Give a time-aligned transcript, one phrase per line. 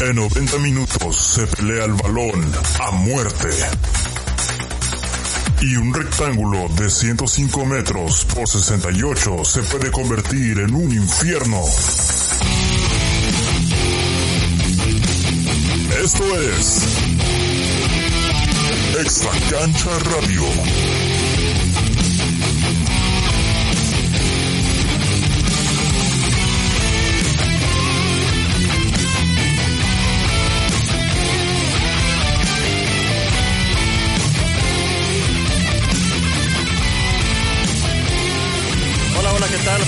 [0.00, 3.48] En 90 minutos se pelea el balón a muerte.
[5.60, 11.62] Y un rectángulo de 105 metros por 68 se puede convertir en un infierno.
[16.02, 16.82] Esto es
[18.98, 21.19] Extra Cancha Radio.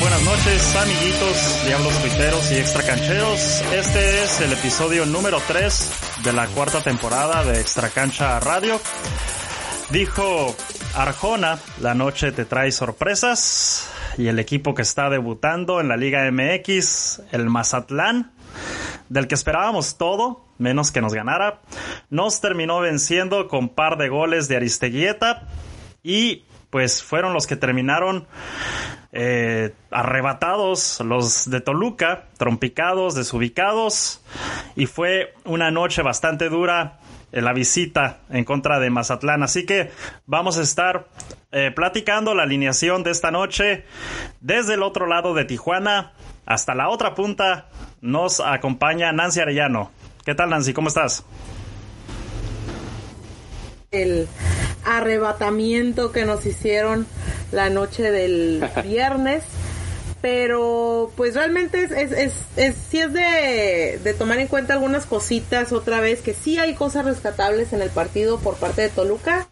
[0.03, 3.63] Buenas noches, amiguitos, diablos tuiteros y extra cancheros.
[3.73, 8.81] Este es el episodio número 3 de la cuarta temporada de Extra Cancha Radio.
[9.91, 10.57] Dijo
[10.97, 16.29] Arjona, la noche te trae sorpresas y el equipo que está debutando en la Liga
[16.33, 18.33] MX, el Mazatlán,
[19.09, 21.61] del que esperábamos todo, menos que nos ganara,
[22.11, 25.47] nos terminó venciendo con par de goles de Aristeguieta
[26.03, 28.27] y pues fueron los que terminaron
[29.13, 34.25] eh, arrebatados los de Toluca, trompicados, desubicados
[34.75, 36.99] y fue una noche bastante dura
[37.31, 39.43] en la visita en contra de Mazatlán.
[39.43, 39.91] Así que
[40.25, 41.09] vamos a estar
[41.51, 43.85] eh, platicando la alineación de esta noche
[44.41, 46.15] desde el otro lado de Tijuana
[46.47, 47.69] hasta la otra punta.
[48.01, 49.91] Nos acompaña Nancy Arellano.
[50.25, 50.73] ¿Qué tal Nancy?
[50.73, 51.27] ¿Cómo estás?
[53.93, 54.27] El
[54.85, 57.07] arrebatamiento que nos hicieron
[57.53, 59.45] la noche del viernes.
[60.21, 65.05] Pero pues realmente es, es, es, es sí es de, de, tomar en cuenta algunas
[65.05, 69.49] cositas otra vez, que sí hay cosas rescatables en el partido por parte de Toluca.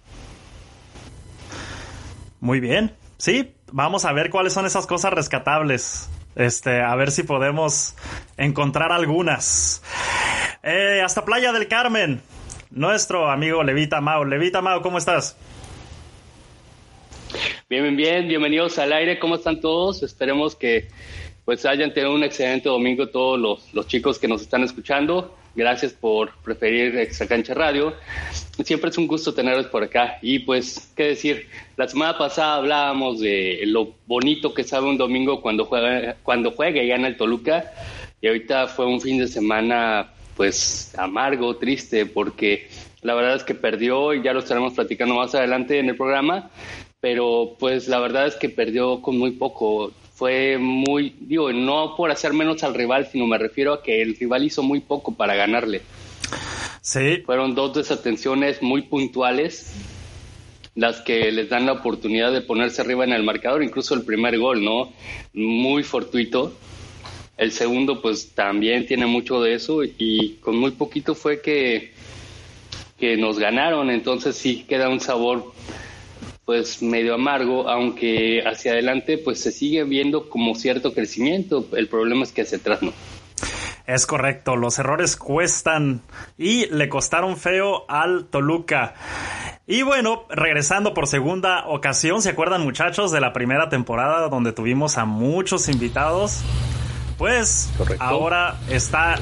[2.38, 6.08] Muy bien, sí, vamos a ver cuáles son esas cosas rescatables.
[6.36, 7.96] Este, a ver si podemos
[8.36, 9.82] encontrar algunas.
[10.62, 12.22] Eh, hasta Playa del Carmen,
[12.70, 14.24] nuestro amigo Levita Mao.
[14.24, 15.36] Levita Mao, ¿cómo estás?
[17.68, 18.28] Bien, bien, bien.
[18.28, 19.18] Bienvenidos al aire.
[19.18, 20.02] ¿Cómo están todos?
[20.02, 20.88] Esperemos que
[21.44, 25.36] pues hayan tenido un excelente domingo todos los, los chicos que nos están escuchando.
[25.54, 27.94] Gracias por preferir Extra Cancha Radio.
[28.64, 30.18] Siempre es un gusto tenerlos por acá.
[30.22, 35.40] Y pues, qué decir, la semana pasada hablábamos de lo bonito que sabe un domingo
[35.42, 37.72] cuando juega, cuando juega y gana el Toluca.
[38.20, 42.68] Y ahorita fue un fin de semana pues amargo, triste, porque
[43.02, 46.50] la verdad es que perdió y ya lo estaremos platicando más adelante en el programa,
[47.00, 49.92] pero pues la verdad es que perdió con muy poco.
[50.14, 54.16] Fue muy, digo, no por hacer menos al rival, sino me refiero a que el
[54.16, 55.80] rival hizo muy poco para ganarle.
[56.82, 57.22] Sí.
[57.24, 59.72] Fueron dos desatenciones muy puntuales
[60.74, 64.38] las que les dan la oportunidad de ponerse arriba en el marcador, incluso el primer
[64.38, 64.92] gol, ¿no?
[65.34, 66.54] Muy fortuito.
[67.40, 71.90] El segundo, pues también tiene mucho de eso y con muy poquito fue que,
[72.98, 73.88] que nos ganaron.
[73.88, 75.50] Entonces sí queda un sabor
[76.44, 81.66] pues medio amargo, aunque hacia adelante pues se sigue viendo como cierto crecimiento.
[81.72, 82.92] El problema es que hacia atrás no.
[83.86, 86.02] Es correcto, los errores cuestan
[86.36, 88.92] y le costaron feo al Toluca.
[89.66, 94.98] Y bueno, regresando por segunda ocasión, ¿se acuerdan muchachos de la primera temporada donde tuvimos
[94.98, 96.42] a muchos invitados?
[97.20, 98.02] Pues Correcto.
[98.02, 99.16] ahora está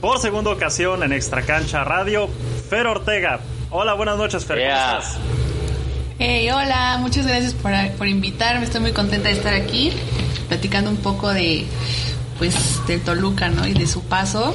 [0.00, 2.28] por segunda ocasión en Extra Cancha Radio,
[2.70, 3.40] Fer Ortega.
[3.70, 4.58] Hola, buenas noches, Fer.
[4.58, 4.86] Yeah.
[4.86, 5.18] ¿Cómo estás?
[6.20, 8.64] Hey, hola, muchas gracias por, por, invitarme.
[8.64, 9.92] Estoy muy contenta de estar aquí,
[10.46, 11.66] platicando un poco de
[12.38, 13.66] pues del Toluca, ¿no?
[13.66, 14.54] Y de su paso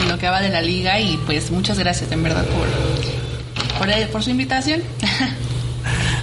[0.00, 4.08] en lo que va de la liga y pues muchas gracias en verdad por por,
[4.12, 4.84] por su invitación.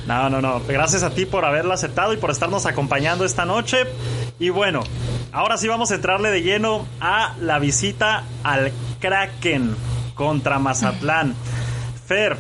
[0.06, 0.62] No, no, no.
[0.68, 3.86] Gracias a ti por haberla aceptado y por estarnos acompañando esta noche.
[4.40, 4.84] Y bueno,
[5.32, 9.76] ahora sí vamos a entrarle de lleno a la visita al Kraken
[10.16, 11.36] contra Mazatlán.
[12.08, 12.38] Fer,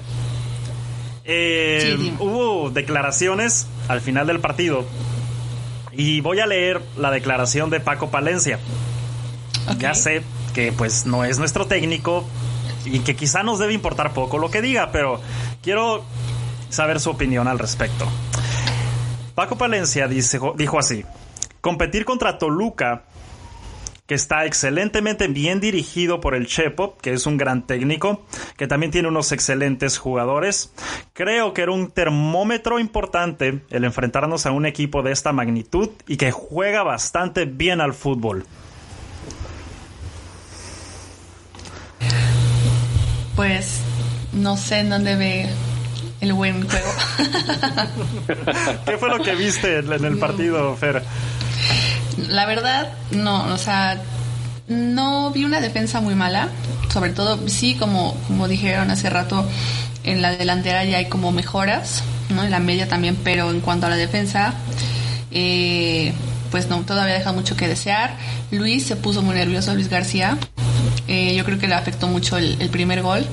[1.25, 4.85] eh, Sí, hubo declaraciones al final del partido
[5.91, 8.59] y voy a leer la declaración de Paco Palencia.
[9.79, 12.25] Ya sé que pues no es nuestro técnico
[12.85, 15.21] y que quizá nos debe importar poco lo que diga, pero
[15.61, 16.03] quiero
[16.69, 18.05] saber su opinión al respecto.
[19.35, 21.05] Paco Palencia dice- dijo así,
[21.63, 23.03] competir contra Toluca,
[24.05, 28.25] que está excelentemente bien dirigido por el Chepo, que es un gran técnico,
[28.57, 30.73] que también tiene unos excelentes jugadores.
[31.13, 36.17] Creo que era un termómetro importante el enfrentarnos a un equipo de esta magnitud y
[36.17, 38.45] que juega bastante bien al fútbol.
[43.37, 43.79] Pues
[44.33, 45.49] no sé en dónde ve
[46.19, 46.91] el buen juego.
[48.85, 51.01] ¿Qué fue lo que viste en en el partido, Fer?
[52.29, 54.01] La verdad, no, o sea,
[54.67, 56.49] no vi una defensa muy mala,
[56.91, 59.47] sobre todo, sí, como, como dijeron hace rato,
[60.03, 62.43] en la delantera ya hay como mejoras, ¿no?
[62.43, 64.53] En la media también, pero en cuanto a la defensa,
[65.31, 66.13] eh,
[66.51, 68.15] pues no, todavía deja mucho que desear.
[68.51, 70.37] Luis se puso muy nervioso, Luis García.
[71.07, 73.25] Eh, yo creo que le afectó mucho el, primer gol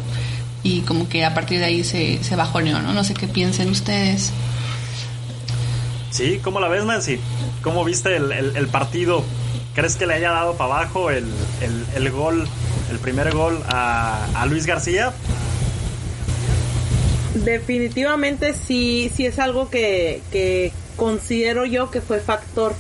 [0.62, 2.93] y como que a partir de ahí se, se bajoneó, ¿no?
[2.93, 4.32] No sé qué piensen ustedes.
[6.10, 7.20] Sí, ¿cómo la ves, Nancy?
[7.62, 9.24] ¿Cómo viste el, el, partido?
[9.74, 11.26] ¿Crees que le haya dado para abajo el,
[11.94, 12.46] el gol,
[12.90, 15.12] el primer gol a, a Luis García?
[17.34, 22.74] Definitivamente sí, sí es algo que, que considero yo que fue factor.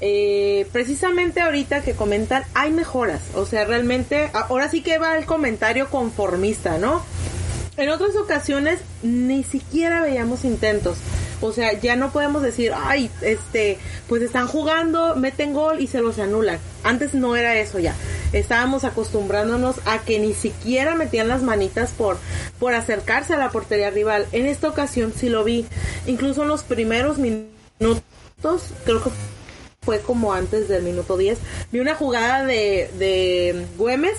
[0.00, 3.22] Eh, precisamente ahorita que comentan, hay mejoras.
[3.34, 7.04] O sea, realmente, ahora sí que va el comentario conformista, ¿no?
[7.76, 10.98] En otras ocasiones ni siquiera veíamos intentos.
[11.42, 13.78] O sea, ya no podemos decir, ay, este,
[14.08, 16.58] pues están jugando, meten gol y se los anulan.
[16.84, 17.94] Antes no era eso ya.
[18.32, 22.16] Estábamos acostumbrándonos a que ni siquiera metían las manitas por,
[22.58, 24.26] por acercarse a la portería rival.
[24.32, 25.66] En esta ocasión sí lo vi.
[26.06, 27.52] Incluso en los primeros minutos
[28.84, 29.10] creo que
[29.82, 31.38] fue como antes del minuto 10,
[31.72, 34.14] vi una jugada de, de Güemes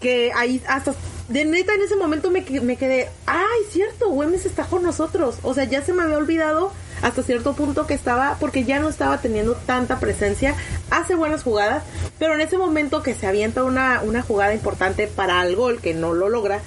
[0.00, 0.94] que ahí hasta
[1.28, 5.36] de neta en ese momento me, me quedé, ay, cierto, Güemes está con nosotros.
[5.42, 6.72] O sea, ya se me había olvidado
[7.02, 10.54] hasta cierto punto que estaba, porque ya no estaba teniendo tanta presencia,
[10.90, 11.82] hace buenas jugadas,
[12.18, 15.94] pero en ese momento que se avienta una, una jugada importante para el gol, que
[15.94, 16.60] no lo logra,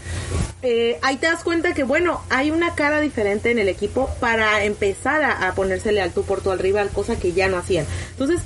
[0.62, 4.63] eh, ahí te das cuenta que, bueno, hay una cara diferente en el equipo para
[4.66, 7.86] empezar a, ponérsele al tú por tú al rival, cosa que ya no hacían.
[8.12, 8.42] Entonces,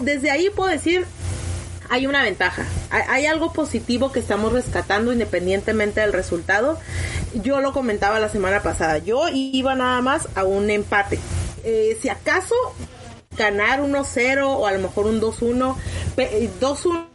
[0.00, 1.06] desde ahí puedo decir,
[1.90, 2.64] hay una ventaja.
[2.90, 6.78] Hay, algo positivo que estamos rescatando independientemente del resultado.
[7.34, 8.98] Yo lo comentaba la semana pasada.
[8.98, 11.18] Yo iba nada más a un empate.
[11.64, 12.54] Eh, si acaso
[13.36, 15.76] ganar 1-0 o a lo mejor un 2-1,
[16.16, 17.06] 2-1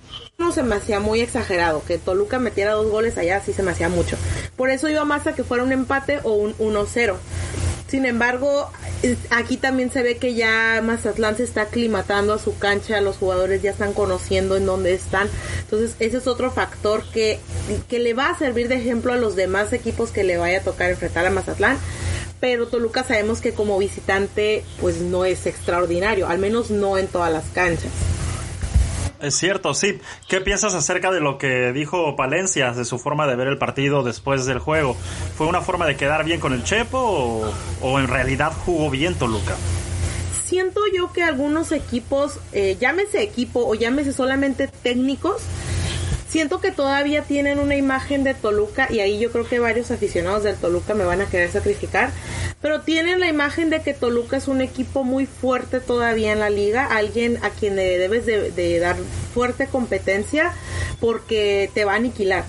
[0.52, 1.84] se me hacía muy exagerado.
[1.86, 4.18] Que Toluca metiera dos goles allá sí se me hacía mucho.
[4.56, 7.16] Por eso iba más a que fuera un empate o un 1-0.
[7.88, 8.72] Sin embargo,
[9.32, 13.62] aquí también se ve que ya Mazatlán se está aclimatando a su cancha, los jugadores
[13.62, 15.28] ya están conociendo en dónde están.
[15.60, 17.40] Entonces, ese es otro factor que,
[17.90, 20.64] que le va a servir de ejemplo a los demás equipos que le vaya a
[20.64, 21.78] tocar enfrentar a Mazatlán.
[22.40, 27.32] Pero Toluca sabemos que como visitante, pues no es extraordinario, al menos no en todas
[27.32, 27.92] las canchas.
[29.21, 30.00] Es cierto, sí.
[30.27, 34.03] ¿Qué piensas acerca de lo que dijo Palencia, de su forma de ver el partido
[34.03, 34.95] después del juego?
[35.38, 39.56] ¿Fue una forma de quedar bien con el Chepo o, en realidad jugó bien Toluca?
[40.45, 45.44] Siento yo que algunos equipos, eh, llámese equipo o llámese solamente técnicos,
[46.31, 50.44] siento que todavía tienen una imagen de Toluca y ahí yo creo que varios aficionados
[50.44, 52.10] del Toluca me van a querer sacrificar,
[52.62, 56.50] pero tienen la imagen de que Toluca es un equipo muy fuerte todavía en la
[56.50, 58.95] liga, alguien a quien le debes de, dar
[59.33, 60.54] fuerte competencia
[61.01, 62.45] porque te va a aniquilar.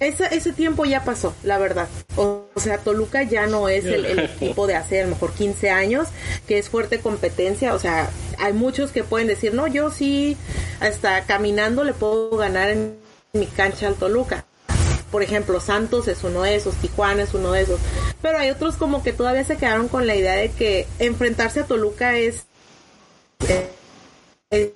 [0.00, 1.86] Ese, ese tiempo ya pasó, la verdad.
[2.16, 5.70] O, sea, Toluca ya no es el, el, equipo de hace a lo mejor 15
[5.70, 6.08] años,
[6.48, 7.74] que es fuerte competencia.
[7.74, 10.36] O sea, hay muchos que pueden decir, no, yo sí,
[10.80, 14.44] hasta caminando le puedo ganar en mi cancha al Toluca.
[15.10, 17.80] Por ejemplo, Santos es uno de esos, Tijuana es uno de esos.
[18.22, 21.66] Pero hay otros como que todavía se quedaron con la idea de que enfrentarse a
[21.66, 22.46] Toluca es,
[24.50, 24.70] es,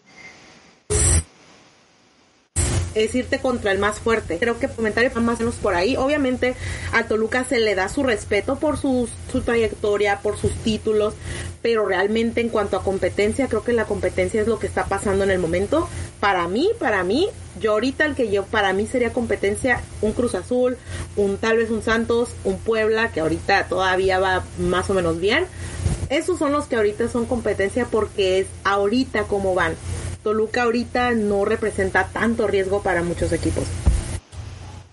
[2.95, 4.39] irte contra el más fuerte.
[4.39, 5.97] Creo que comentario más o menos por ahí.
[5.97, 6.55] Obviamente
[6.93, 11.15] a Toluca se le da su respeto por su, su trayectoria, por sus títulos,
[11.63, 15.25] pero realmente en cuanto a competencia, creo que la competencia es lo que está pasando
[15.25, 15.89] en el momento.
[16.21, 17.29] Para mí, para mí,
[17.61, 20.77] yo ahorita el que yo para mí sería competencia un Cruz Azul,
[21.17, 25.47] un tal vez un Santos, un Puebla que ahorita todavía va más o menos bien.
[26.11, 29.75] Esos son los que ahorita son competencia porque es ahorita como van.
[30.25, 33.65] Toluca ahorita no representa tanto riesgo para muchos equipos.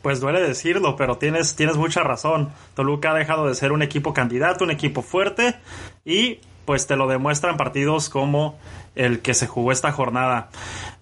[0.01, 2.49] Pues duele decirlo, pero tienes, tienes mucha razón.
[2.75, 5.55] Toluca ha dejado de ser un equipo candidato, un equipo fuerte
[6.03, 8.59] y pues te lo demuestran partidos como
[8.93, 10.49] el que se jugó esta jornada.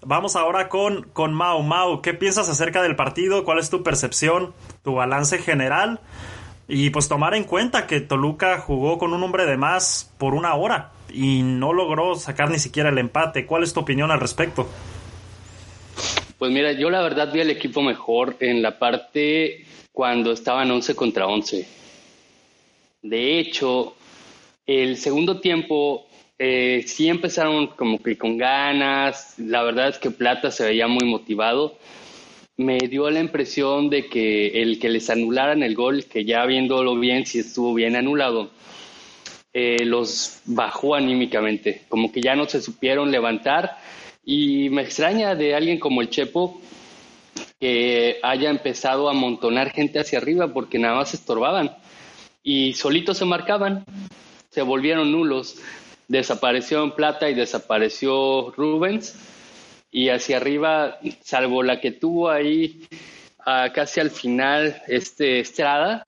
[0.02, 1.62] Vamos ahora con, con Mau.
[1.64, 3.44] Mau, ¿qué piensas acerca del partido?
[3.44, 4.52] ¿Cuál es tu percepción,
[4.84, 5.98] tu balance general?
[6.68, 10.54] Y pues tomar en cuenta que Toluca jugó con un hombre de más por una
[10.54, 13.46] hora y no logró sacar ni siquiera el empate.
[13.46, 14.68] ¿Cuál es tu opinión al respecto?
[16.38, 20.94] Pues mira, yo la verdad vi al equipo mejor en la parte cuando estaban 11
[20.94, 21.66] contra 11.
[23.02, 23.94] De hecho,
[24.66, 26.06] el segundo tiempo
[26.38, 31.06] eh, sí empezaron como que con ganas, la verdad es que Plata se veía muy
[31.06, 31.76] motivado.
[32.56, 36.94] Me dio la impresión de que el que les anularan el gol, que ya viéndolo
[36.96, 38.50] bien, si estuvo bien anulado,
[39.52, 43.78] eh, los bajó anímicamente, como que ya no se supieron levantar
[44.24, 46.60] Y me extraña de alguien como el Chepo
[47.58, 51.76] que haya empezado a amontonar gente hacia arriba porque nada más estorbaban
[52.42, 53.84] y solitos se marcaban,
[54.50, 55.56] se volvieron nulos.
[56.08, 59.16] Desapareció en Plata y desapareció Rubens
[59.90, 62.86] y hacia arriba, salvo la que tuvo ahí
[63.74, 66.04] casi al final este Estrada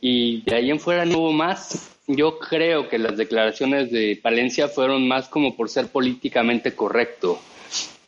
[0.00, 1.93] y de ahí en fuera no hubo más.
[2.06, 7.40] Yo creo que las declaraciones de Palencia fueron más como por ser políticamente correcto,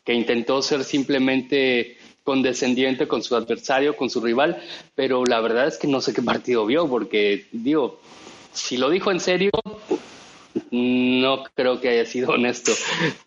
[0.03, 4.61] que intentó ser simplemente condescendiente con su adversario, con su rival,
[4.93, 7.99] pero la verdad es que no sé qué partido vio, porque digo,
[8.53, 9.51] si lo dijo en serio,
[10.71, 12.73] no creo que haya sido honesto.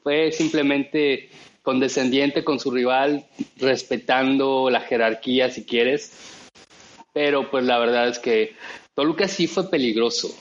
[0.03, 1.31] Fue simplemente
[1.62, 3.25] condescendiente con su rival,
[3.57, 6.12] respetando la jerarquía si quieres,
[7.12, 8.55] pero pues la verdad es que
[8.95, 10.35] Toluca sí fue peligroso,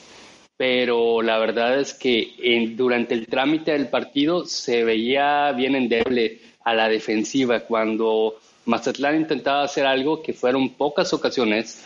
[0.60, 6.38] pero la verdad es que en, durante el trámite del partido se veía bien endeble
[6.62, 8.34] a la defensiva cuando
[8.66, 11.82] Mazatlán intentaba hacer algo que fueron pocas ocasiones,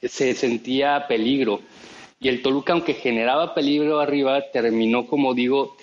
[0.00, 1.60] se sentía peligro.
[2.20, 5.76] Y el Toluca, aunque generaba peligro arriba, terminó, como digo,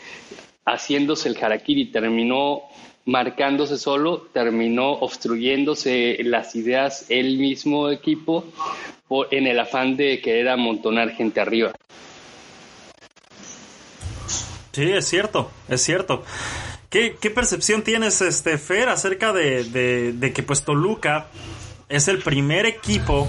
[0.64, 2.62] haciéndose el harakiri, terminó
[3.04, 8.46] marcándose solo, terminó obstruyéndose las ideas el mismo equipo
[9.32, 11.72] en el afán de querer amontonar gente arriba.
[14.72, 16.24] Sí, es cierto, es cierto.
[16.90, 21.28] ¿Qué, qué percepción tienes, este, Fer, acerca de, de, de, que pues Toluca
[21.90, 23.28] es el primer equipo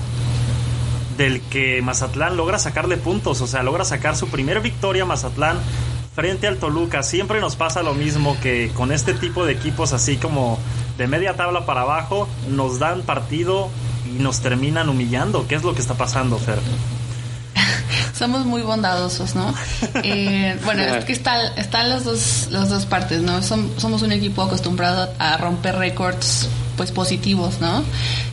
[1.16, 3.40] del que Mazatlán logra sacarle puntos?
[3.40, 5.58] O sea, logra sacar su primera victoria Mazatlán
[6.14, 7.02] frente al Toluca.
[7.02, 10.58] Siempre nos pasa lo mismo que con este tipo de equipos así como
[10.98, 13.70] de media tabla para abajo, nos dan partido
[14.06, 15.46] y nos terminan humillando.
[15.48, 16.58] ¿Qué es lo que está pasando, Fer?
[18.14, 19.52] Somos muy bondadosos, ¿no?
[20.02, 23.42] Eh, bueno, es que está, están las dos, las dos partes, ¿no?
[23.42, 27.82] somos un equipo acostumbrado a romper récords pues positivos, ¿no?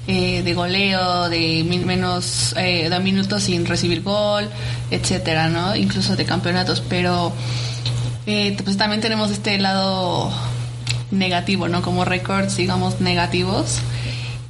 [0.08, 4.50] Eh, de goleo, de menos eh, de minutos sin recibir gol,
[4.90, 5.76] etcétera, ¿no?
[5.76, 7.32] Incluso de campeonatos, pero
[8.26, 10.32] eh, pues también tenemos este lado
[11.12, 11.82] negativo, ¿no?
[11.82, 13.80] Como récords, digamos, negativos.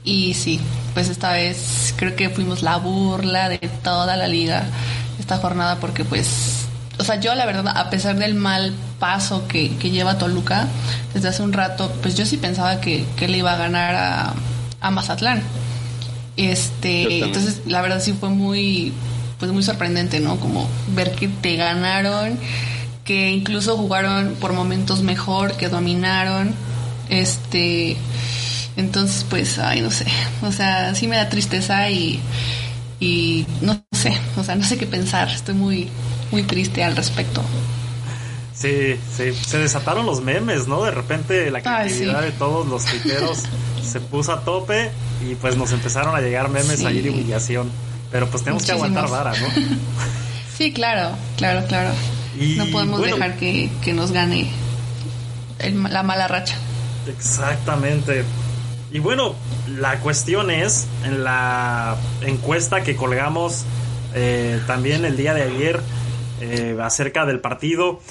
[0.04, 0.60] Y sí,
[0.94, 4.64] pues esta vez creo que fuimos la burla de toda la liga
[5.20, 6.66] esta jornada porque pues,
[6.98, 10.68] o sea, yo la verdad, a pesar del mal paso que, lleva Toluca
[11.14, 14.34] desde hace un rato, pues yo sí pensaba que, que le iba a ganar a,
[14.82, 15.42] a Mazatlán.
[16.38, 18.94] Este, entonces la verdad sí fue muy,
[19.40, 20.38] pues muy sorprendente, ¿no?
[20.38, 22.40] Como ver que te ganaron
[23.06, 26.54] que incluso jugaron por momentos mejor, que dominaron.
[27.10, 27.98] Este,
[28.78, 30.06] entonces, pues, ay, no sé,
[30.42, 32.22] o sea, sí me da tristeza y,
[33.00, 35.90] y no sé, o sea, no sé qué pensar, estoy muy,
[36.32, 37.44] muy triste al respecto.
[38.54, 40.84] Sí, sí, se desataron los memes, ¿no?
[40.84, 43.40] De repente la creatividad de todos los tuiteros
[43.84, 44.92] se puso a tope
[45.28, 47.72] y pues nos empezaron a llegar memes ahí de humillación.
[48.12, 49.48] Pero pues tenemos que aguantar vara, ¿no?
[50.58, 51.92] sí, claro, claro, claro
[52.36, 54.50] no podemos dejar que, nos gane
[55.90, 56.58] la mala racha.
[57.08, 58.24] Exactamente.
[58.92, 59.36] Y bueno,
[59.68, 63.66] la cuestión es, en la encuesta que colgamos
[64.14, 65.82] eh, también el día de ayer
[66.42, 68.02] eh, acerca del partido,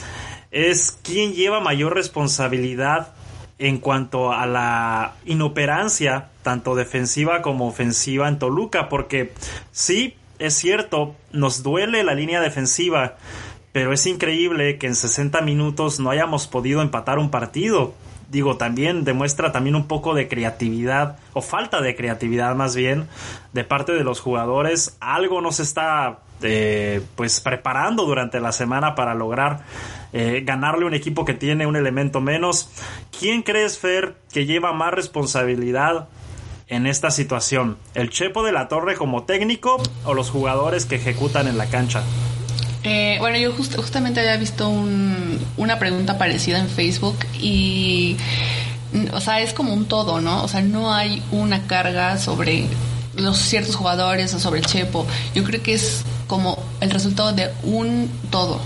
[0.51, 3.13] es quién lleva mayor responsabilidad
[3.59, 9.33] en cuanto a la inoperancia, tanto defensiva como ofensiva en Toluca, porque
[9.71, 13.17] sí, es cierto, nos duele la línea defensiva,
[13.73, 17.95] pero es increíble que en 60 minutos no hayamos podido empatar un partido.
[18.31, 23.09] Digo, también demuestra también un poco de creatividad, o falta de creatividad más bien,
[23.53, 24.97] de parte de los jugadores.
[25.01, 29.65] Algo nos está eh, pues preparando durante la semana para lograr
[30.13, 32.71] eh, ganarle un equipo que tiene un elemento menos.
[33.17, 36.09] ¿Quién crees, Fer, que lleva más responsabilidad
[36.69, 37.79] en esta situación?
[37.95, 42.03] ¿El Chepo de la Torre como técnico o los jugadores que ejecutan en la cancha?
[42.83, 48.17] Eh, bueno, yo justamente había visto una pregunta parecida en Facebook y,
[49.13, 50.43] o sea, es como un todo, ¿no?
[50.43, 52.65] O sea, no hay una carga sobre
[53.17, 55.07] los ciertos jugadores o sobre Chepo.
[55.35, 58.61] Yo creo que es como el resultado de un todo.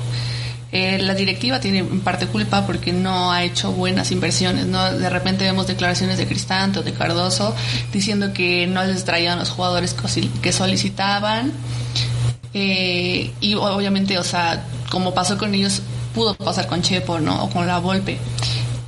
[0.70, 4.92] Eh, la directiva tiene en parte culpa porque no ha hecho buenas inversiones, ¿no?
[4.92, 7.54] De repente vemos declaraciones de Cristante o de Cardoso
[7.92, 9.94] diciendo que no les traían los jugadores
[10.42, 11.52] que solicitaban
[12.54, 15.82] eh, y obviamente, o sea, como pasó con ellos,
[16.14, 17.44] pudo pasar con Chepo, ¿no?
[17.44, 18.18] O con la Volpe.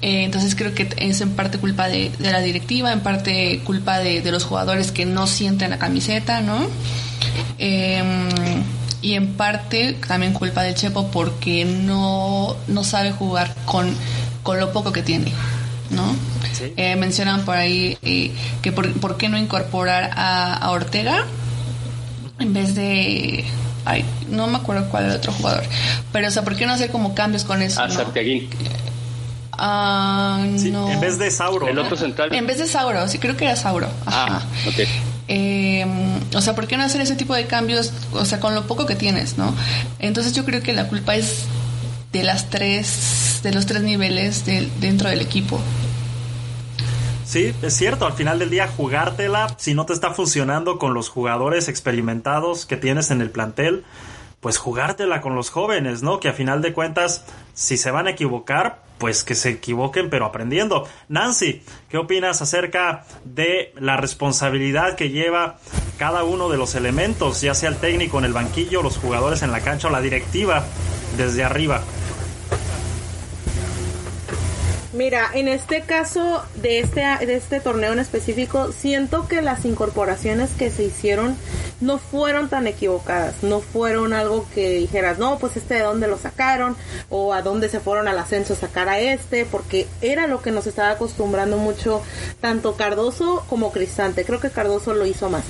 [0.03, 4.23] Eh, entonces creo que es en parte culpa de, la directiva, en parte culpa de,
[4.31, 6.69] los jugadores que no sienten la camiseta, ¿no?
[7.59, 8.29] Em,
[9.03, 13.95] y en parte también culpa del Chepo porque no, no sabe jugar con,
[14.43, 15.33] con lo poco que tiene,
[15.91, 16.15] ¿no?
[16.77, 18.33] Eh, mencionan por ahí eh,
[18.63, 21.25] que por, qué no incorporar a, Ortega
[22.39, 23.45] en vez de
[23.85, 25.65] ay, no me acuerdo cuál era el otro jugador,
[26.13, 27.81] pero o sea, ¿por qué no hacer como cambios con eso?
[27.81, 27.95] A ¿no?
[29.59, 30.91] Ah, no.
[30.91, 31.69] En vez de Sauro.
[31.69, 32.35] El otro central.
[32.35, 33.89] En vez de Sauro, sí, creo que era Sauro.
[34.05, 34.87] Ah, ok.
[35.29, 35.85] Eh,
[36.35, 38.87] o sea, ¿por qué no hacer ese tipo de cambios, o sea, con lo poco
[38.87, 39.55] que tienes, ¿no?
[39.99, 41.45] Entonces yo creo que la culpa es
[42.13, 45.61] de las tres, de los tres niveles dentro del equipo.
[47.27, 51.09] Sí, es cierto, al final del día jugártela, si no te está funcionando con los
[51.09, 53.85] jugadores experimentados que tienes en el plantel,
[54.39, 56.21] pues jugártela con los jóvenes, ¿no?
[56.21, 60.25] Que a final de cuentas, si se van a equivocar, pues que se equivoquen, pero
[60.25, 60.87] aprendiendo.
[61.09, 65.59] Nancy, ¿qué opinas acerca de la responsabilidad que lleva
[65.99, 69.51] cada uno de los elementos, ya sea el técnico en el banquillo, los jugadores en
[69.51, 70.65] la cancha o la directiva
[71.17, 71.83] desde arriba?
[74.97, 80.53] Mira, en este caso de este, de este torneo en específico, siento que las incorporaciones
[80.53, 81.37] que se hicieron
[81.83, 86.17] no fueron tan equivocadas, no fueron algo que dijeras, no, pues este de dónde lo
[86.17, 86.77] sacaron,
[87.11, 90.51] o a dónde se fueron al ascenso a sacar a este, porque era lo que
[90.51, 92.01] nos estaba acostumbrando mucho
[92.41, 95.45] tanto Cardoso como Cristante, creo que Cardoso lo hizo más.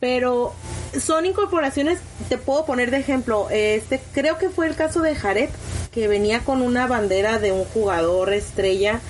[0.00, 0.54] Pero
[0.98, 5.50] son incorporaciones, te puedo poner de ejemplo, este creo que fue el caso de Jared,
[5.92, 9.00] que venía con una bandera de un jugador estrella.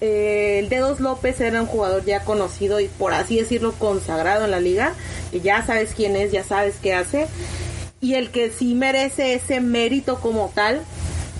[0.00, 4.50] Eh, el Dedos López era un jugador ya conocido y por así decirlo consagrado en
[4.50, 4.94] la liga.
[5.42, 7.26] Ya sabes quién es, ya sabes qué hace.
[8.00, 10.82] Y el que sí merece ese mérito como tal,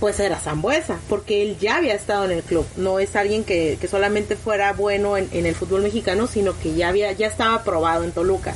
[0.01, 2.67] pues era Zambuesa, porque él ya había estado en el club.
[2.77, 6.89] No es alguien que, solamente fuera bueno en, en, el fútbol mexicano, sino que ya
[6.89, 8.55] había, ya estaba probado en Toluca.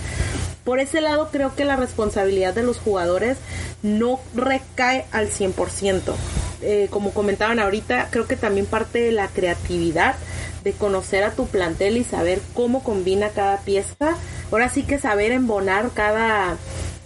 [0.64, 3.38] Por ese lado creo que la responsabilidad de los jugadores
[3.82, 6.14] no recae al 100%.
[6.62, 10.14] Eh, como comentaban ahorita, creo que también parte de la creatividad
[10.62, 14.16] de conocer a tu plantel y saber cómo combina cada pieza.
[14.52, 16.56] Ahora sí que saber embonar cada,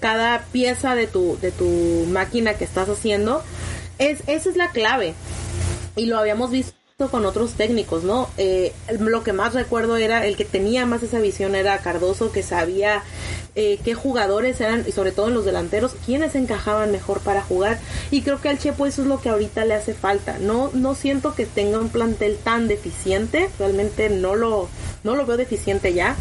[0.00, 3.42] cada pieza de tu, de tu máquina que estás haciendo.
[3.98, 5.14] Es, esa es la clave.
[5.96, 6.74] Y lo habíamos visto
[7.10, 8.30] con otros técnicos, ¿no?
[8.38, 12.42] Eh, lo que más recuerdo era el que tenía más esa visión era Cardoso, que
[12.42, 13.02] sabía
[13.54, 17.78] eh, qué jugadores eran, y sobre todo en los delanteros, quiénes encajaban mejor para jugar.
[18.10, 20.38] Y creo que al Chepo eso es lo que ahorita le hace falta.
[20.38, 24.70] No, no siento que tenga un plantel tan deficiente, realmente no lo,
[25.04, 26.16] no lo veo deficiente ya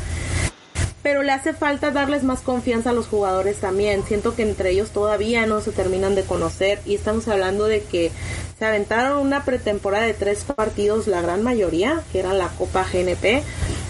[1.06, 4.04] pero le hace falta darles más confianza a los jugadores también.
[4.08, 8.12] Siento que entre ellos todavía no se terminan de conocer y estamos hablando de que
[8.58, 13.44] se aventaron una pretemporada de tres partidos, la gran mayoría, que era la Copa GNP,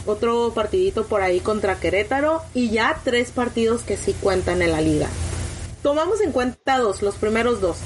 [0.06, 4.82] otro partidito por ahí contra Querétaro y ya tres partidos que sí cuentan en la
[4.82, 5.08] liga.
[5.84, 7.78] Tomamos en cuenta dos, los primeros dos,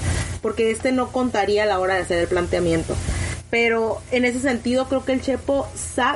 [0.42, 2.96] porque este no contaría a la hora de hacer el planteamiento
[3.48, 5.66] pero en ese sentido creo que el Chepo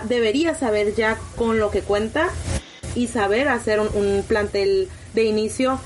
[0.05, 2.31] debería saber ya con lo que cuenta
[2.95, 5.81] y saber hacer un, plantel de inicio,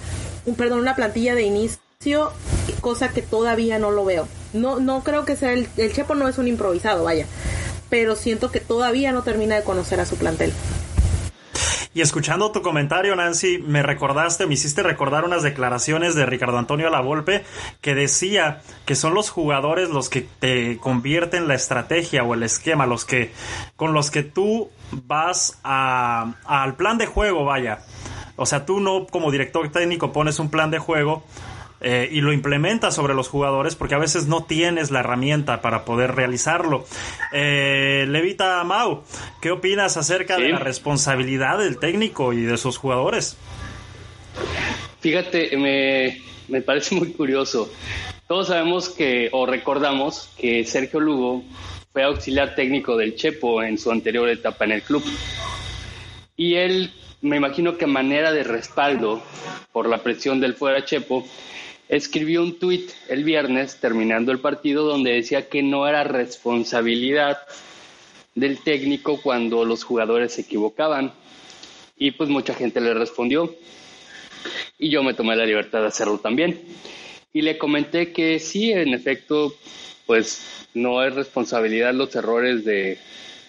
[0.46, 2.32] un, perdón, una plantilla de inicio,
[2.80, 4.28] cosa que todavía no lo veo.
[4.52, 7.26] No, no creo que sea el, el Chepo no es un improvisado, vaya,
[7.90, 10.52] pero siento que todavía no termina de conocer a su plantel.
[11.98, 16.90] Y escuchando tu comentario, Nancy, me recordaste, me hiciste recordar unas declaraciones de Ricardo Antonio
[16.90, 17.44] Lavolpe
[17.80, 22.86] que decía que son los jugadores los que te convierten la estrategia o el esquema,
[22.86, 23.32] los que
[23.74, 27.80] con los que tú vas a, al plan de juego, vaya.
[28.36, 31.24] O sea, tú no como director técnico pones un plan de juego
[31.80, 35.84] eh, y lo implementas sobre los jugadores porque a veces no tienes la herramienta para
[35.84, 36.86] poder realizarlo.
[37.32, 39.02] Eh, Levita Mau,
[39.40, 43.36] ¿qué opinas acerca de la responsabilidad del técnico y de sus jugadores?
[45.00, 47.70] Fíjate, me, me parece muy curioso.
[48.26, 51.44] Todos sabemos que, o recordamos, que Sergio Lugo
[51.98, 55.02] fue auxiliar técnico del Chepo en su anterior etapa en el club.
[56.36, 59.20] Y él, me imagino que manera de respaldo
[59.72, 61.26] por la presión del fuera Chepo,
[61.88, 67.38] escribió un tuit el viernes terminando el partido donde decía que no era responsabilidad
[68.36, 71.12] del técnico cuando los jugadores se equivocaban.
[71.96, 73.56] Y pues mucha gente le respondió.
[74.78, 76.62] Y yo me tomé la libertad de hacerlo también.
[77.32, 79.52] Y le comenté que sí, en efecto,
[80.06, 82.98] pues no es responsabilidad los errores de,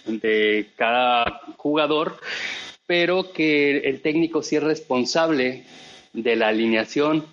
[0.06, 2.20] de cada jugador,
[2.86, 5.63] pero que el técnico sí es responsable
[6.13, 7.26] de la alineación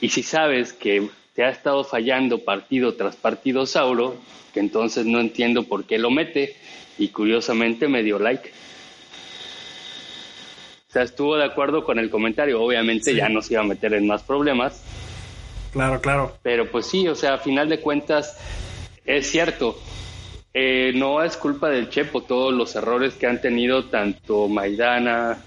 [0.00, 4.16] y si sabes que te ha estado fallando partido tras partido Sauro,
[4.52, 6.56] que entonces no entiendo por qué lo mete
[6.98, 8.50] y curiosamente me dio like.
[10.88, 13.94] O sea, estuvo de acuerdo con el comentario, obviamente ya no se iba a meter
[13.94, 14.82] en más problemas.
[15.72, 16.36] Claro, claro.
[16.42, 18.36] Pero pues sí, o sea, a final de cuentas
[19.04, 19.78] es cierto,
[20.52, 25.42] eh, no es culpa del Chepo todos los errores que han tenido tanto Maidana,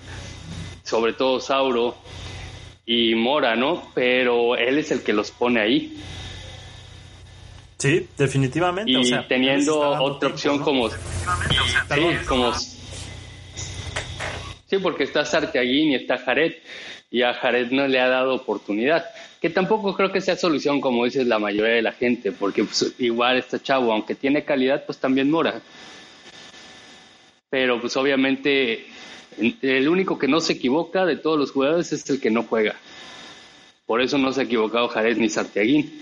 [0.84, 1.96] sobre todo Sauro
[2.86, 3.92] y Mora, ¿no?
[3.94, 5.98] Pero él es el que los pone ahí.
[7.78, 8.92] Sí, definitivamente.
[8.92, 10.64] Y o sea, teniendo otra tiempo, opción ¿no?
[10.64, 10.90] como...
[11.90, 12.18] Perdón.
[12.18, 12.54] Sí, como...
[12.54, 16.54] Sí, porque está Sartiaguín y está Jared,
[17.12, 19.06] y a Jared no le ha dado oportunidad,
[19.44, 22.96] que tampoco creo que sea solución, como dices la mayoría de la gente, porque pues,
[22.98, 25.62] igual está chavo, aunque tiene calidad, pues también mora.
[27.50, 28.86] Pero pues obviamente
[29.62, 32.78] el único que no se equivoca de todos los jugadores es el que no juega.
[33.86, 36.02] Por eso no se ha equivocado Jared ni Sartiaguín.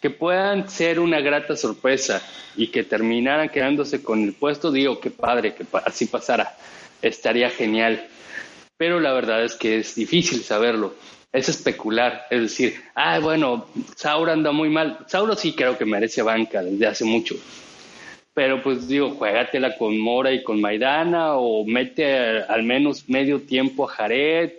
[0.00, 2.20] Que puedan ser una grata sorpresa
[2.56, 6.56] y que terminaran quedándose con el puesto, digo, qué padre que así pasara.
[7.02, 8.04] Estaría genial.
[8.76, 10.96] Pero la verdad es que es difícil saberlo.
[11.32, 12.26] Es especular.
[12.30, 13.66] Es decir, ah, bueno,
[13.96, 14.98] Sauro anda muy mal.
[15.06, 17.36] Sauro sí creo que merece banca desde hace mucho.
[18.34, 23.88] Pero pues digo, juégatela con Mora y con Maidana o mete al menos medio tiempo
[23.88, 24.52] a Jared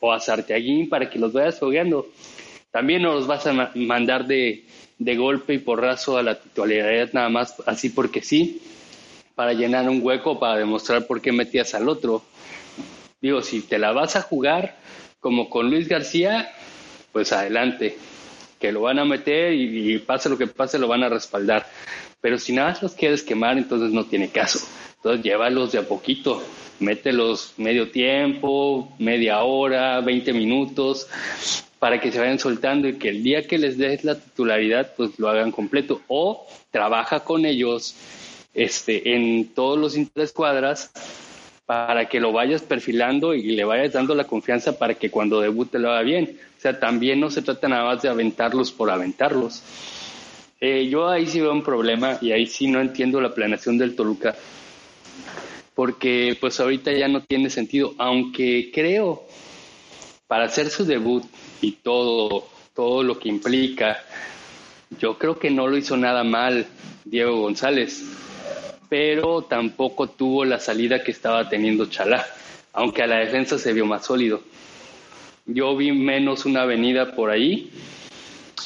[0.00, 2.08] o a Sartiaguín para que los vayas fogueando.
[2.72, 4.64] También no los vas a ma- mandar de,
[4.98, 8.60] de golpe y porrazo a la titularidad nada más así porque sí,
[9.36, 12.24] para llenar un hueco, para demostrar por qué metías al otro.
[13.20, 14.76] Digo, si te la vas a jugar
[15.22, 16.52] como con Luis García,
[17.12, 17.96] pues adelante,
[18.58, 21.64] que lo van a meter y, pase lo que pase, lo van a respaldar.
[22.20, 24.58] Pero si nada más los quieres quemar, entonces no tiene caso.
[24.96, 26.42] Entonces llévalos de a poquito,
[26.80, 31.06] mételos medio tiempo, media hora, 20 minutos,
[31.78, 35.20] para que se vayan soltando y que el día que les des la titularidad, pues
[35.20, 36.00] lo hagan completo.
[36.08, 37.94] O trabaja con ellos
[38.54, 40.90] este, en todos los interescuadras
[41.72, 45.78] para que lo vayas perfilando y le vayas dando la confianza para que cuando debute
[45.78, 46.38] lo haga bien.
[46.58, 49.62] O sea, también no se trata nada más de aventarlos por aventarlos.
[50.60, 53.96] Eh, yo ahí sí veo un problema y ahí sí no entiendo la planeación del
[53.96, 54.34] Toluca,
[55.74, 59.24] porque pues ahorita ya no tiene sentido, aunque creo
[60.28, 61.24] para hacer su debut
[61.62, 64.04] y todo, todo lo que implica,
[65.00, 66.66] yo creo que no lo hizo nada mal
[67.04, 68.04] Diego González,
[68.92, 72.26] pero tampoco tuvo la salida que estaba teniendo Chalá,
[72.74, 74.42] aunque a la defensa se vio más sólido.
[75.46, 77.70] Yo vi menos una avenida por ahí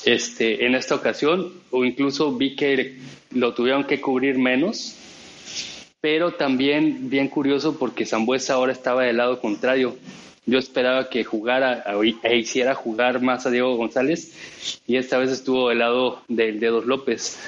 [0.05, 2.99] este, en esta ocasión, o incluso vi que
[3.31, 4.97] lo tuvieron que cubrir menos,
[6.01, 9.97] pero también bien curioso porque Zambuesa ahora estaba del lado contrario.
[10.45, 11.85] Yo esperaba que jugara
[12.25, 14.33] e hiciera jugar más a Diego González
[14.89, 17.39] y esta vez estuvo del lado del Dedos López.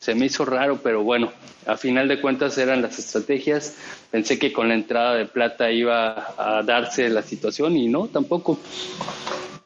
[0.00, 1.30] Se me hizo raro, pero bueno,
[1.66, 3.76] a final de cuentas eran las estrategias.
[4.10, 8.58] Pensé que con la entrada de plata iba a darse la situación y no, tampoco.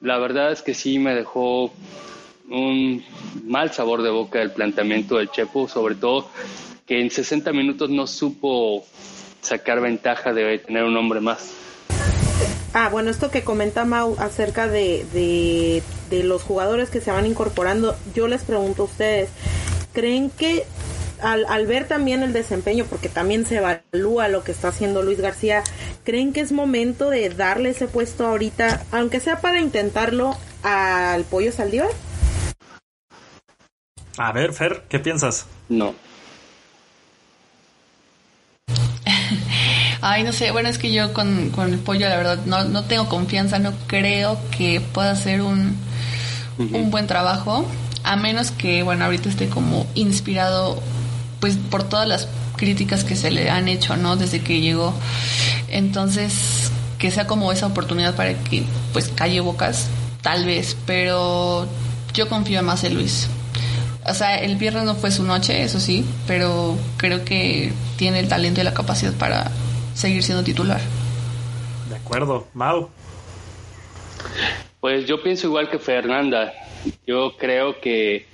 [0.01, 1.73] La verdad es que sí me dejó
[2.51, 3.05] un
[3.45, 6.29] mal sabor de boca el planteamiento del Chepo, sobre todo
[6.85, 8.85] que en 60 minutos no supo
[9.41, 11.55] sacar ventaja de tener un hombre más.
[12.73, 17.25] Ah, bueno, esto que comenta Mau acerca de, de, de los jugadores que se van
[17.25, 19.31] incorporando, yo les pregunto a ustedes,
[19.95, 20.65] ¿creen que
[21.23, 25.21] al, al, ver también el desempeño, porque también se evalúa lo que está haciendo Luis
[25.21, 25.63] García,
[26.05, 31.53] ¿creen que es momento de darle ese puesto ahorita, aunque sea para intentarlo, al Pollo
[31.53, 31.91] Saldívar?
[34.19, 35.47] A ver, Fer, ¿qué piensas?
[35.69, 35.95] No.
[40.01, 42.85] Ay, no sé, bueno, es que yo con, con el pollo, la verdad, no, no
[42.85, 45.77] tengo confianza, no creo que pueda hacer un,
[46.59, 46.75] uh -huh.
[46.77, 47.67] un buen trabajo,
[48.05, 50.81] a menos que, bueno, ahorita esté como inspirado,
[51.41, 54.17] pues, por todas las críticas que se le han hecho, ¿no?
[54.17, 54.95] Desde que llegó.
[55.69, 59.89] Entonces, que sea como esa oportunidad para que, pues, calle bocas,
[60.23, 61.67] tal vez, pero
[62.13, 63.29] yo confío más en Luis.
[64.07, 68.29] O sea, el viernes no fue su noche, eso sí, pero creo que tiene el
[68.29, 69.51] talento y la capacidad para
[69.95, 70.81] seguir siendo titular.
[71.89, 72.91] De acuerdo, Mau.
[74.81, 76.53] Pues yo pienso igual que Fernanda.
[77.07, 78.27] Yo creo que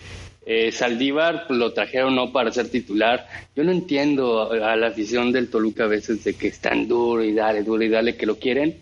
[0.47, 3.27] eh, Saldívar lo trajeron no para ser titular.
[3.55, 7.23] Yo no entiendo a, la afición del Toluca a veces de que es tan duro
[7.23, 8.77] y dale, duro y dale que lo quieren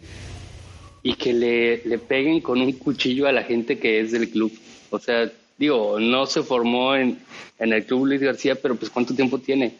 [1.02, 4.52] y que le, le peguen con un cuchillo a la gente que es del club.
[4.90, 7.18] O sea, digo, no se formó en,
[7.58, 9.74] en el club Luis García, pero pues cuánto tiempo tiene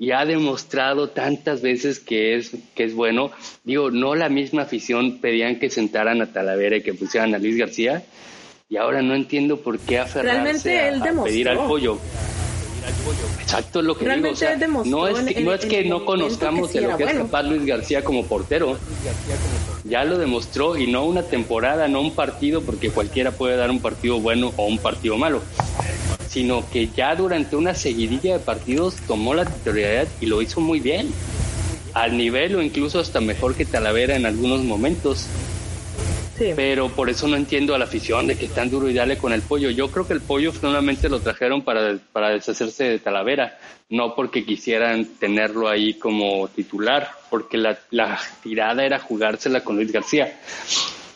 [0.00, 3.30] y ha demostrado tantas veces que es, que es bueno.
[3.64, 7.58] Digo, no la misma afición pedían que sentaran a Talavera y que pusieran a Luis
[7.58, 8.02] García,
[8.70, 11.98] y ahora no entiendo por qué aferrarse a, a pedir al pollo.
[13.42, 14.80] Exacto, es lo que Realmente digo.
[14.80, 16.90] O sea, él no es que, no, es que el no conozcamos que sí de
[16.90, 18.78] lo que es capaz Luis García como portero.
[19.82, 23.80] Ya lo demostró y no una temporada, no un partido, porque cualquiera puede dar un
[23.80, 25.42] partido bueno o un partido malo.
[26.28, 30.78] sino que ya durante una seguidilla de partidos tomó la titularidad y lo hizo muy
[30.78, 31.10] bien,
[31.92, 35.26] al nivel o incluso hasta mejor que Talavera en algunos momentos.
[36.56, 39.32] Pero por eso no entiendo a la afición de que tan duro y dale con
[39.32, 39.68] el pollo.
[39.70, 43.58] Yo creo que el pollo finalmente lo trajeron para, para deshacerse de Talavera,
[43.90, 49.92] no porque quisieran tenerlo ahí como titular, porque la, la tirada era jugársela con Luis
[49.92, 50.40] García.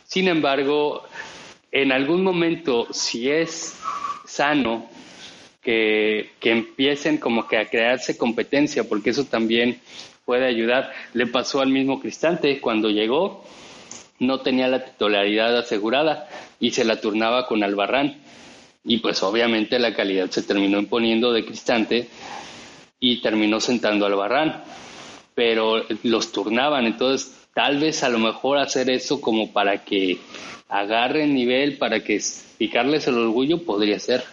[0.07, 1.05] Sin embargo,
[1.73, 3.79] en algún momento, si es
[4.27, 4.91] sano
[5.63, 9.81] que, que, empiecen como que a crearse competencia, porque eso también
[10.27, 10.93] puede ayudar.
[11.15, 13.45] Le pasó al mismo Cristante cuando llegó,
[14.19, 16.29] no tenía la titularidad asegurada
[16.61, 18.17] y se la turnaba con Albarrán.
[18.85, 22.09] Y pues obviamente la calidad se terminó imponiendo de Cristante
[23.01, 24.63] y terminó sentando al Barran.
[25.35, 30.19] Pero los turnaban, entonces tal vez a lo mejor hacer eso como para que
[30.69, 32.21] agarren nivel, para que
[32.59, 34.25] picarles el orgullo podría ser.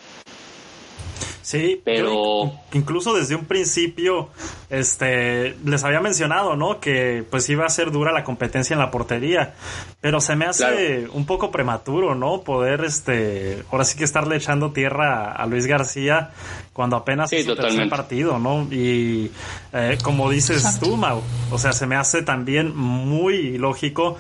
[1.42, 4.30] Sí, pero incluso desde un principio
[4.70, 6.80] este les había mencionado, ¿no?
[6.80, 9.56] Que pues iba a ser dura la competencia en la portería,
[10.02, 12.42] pero se me hace un poco prematuro, ¿no?
[12.42, 16.32] Poder este ahora sí que estarle echando tierra a Luis García
[16.74, 18.68] cuando apenas es su tercer partido, ¿no?
[18.72, 19.30] Y
[19.74, 24.18] eh, como dices tú, Mau, o sea, se me hace también muy lógico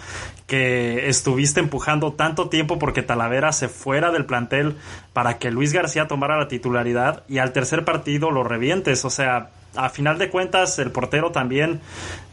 [0.47, 4.75] que estuviste empujando tanto tiempo porque Talavera se fuera del plantel
[5.13, 9.05] para que Luis García tomara la titularidad y al tercer partido lo revientes.
[9.05, 11.79] O sea, a final de cuentas el portero también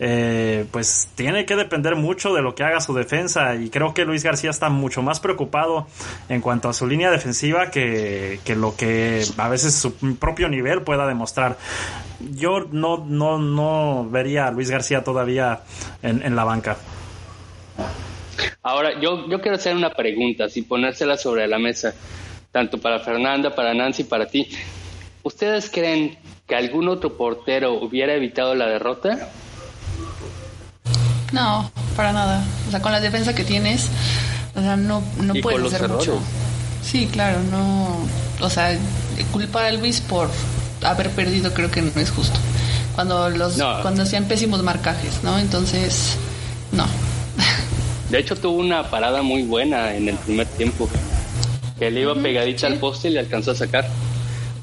[0.01, 4.05] eh, pues tiene que depender mucho de lo que haga su defensa y creo que
[4.05, 5.87] Luis García está mucho más preocupado
[6.29, 10.83] en cuanto a su línea defensiva que, que lo que a veces su propio nivel
[10.83, 11.57] pueda demostrar.
[12.33, 15.61] Yo no, no, no vería a Luis García todavía
[16.03, 16.77] en, en la banca.
[18.63, 21.95] Ahora, yo, yo quiero hacer una pregunta, si ponérsela sobre la mesa,
[22.51, 24.49] tanto para Fernanda, para Nancy, para ti.
[25.23, 26.19] ¿Ustedes creen
[26.49, 29.29] que algún otro portero hubiera evitado la derrota?
[31.31, 32.43] No, para nada.
[32.67, 33.89] O sea, con la defensa que tienes,
[34.57, 36.19] o sea, no, no puedes hacer mucho.
[36.83, 37.99] Sí, claro, no.
[38.41, 38.77] O sea,
[39.31, 40.31] culpar a Luis por
[40.83, 42.39] haber perdido creo que no es justo.
[42.95, 45.39] Cuando los cuando hacían pésimos marcajes, ¿no?
[45.39, 46.17] Entonces,
[46.73, 46.87] no.
[48.11, 50.89] De hecho, tuvo una parada muy buena en el primer tiempo.
[51.79, 53.87] Que le iba pegadita al poste y le alcanzó a sacar.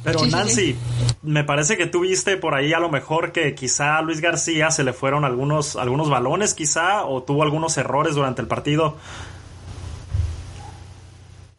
[0.05, 0.75] Pero Nancy,
[1.23, 4.69] me parece que tú viste por ahí a lo mejor que quizá a Luis García
[4.69, 8.97] se le fueron algunos, algunos balones quizá o tuvo algunos errores durante el partido.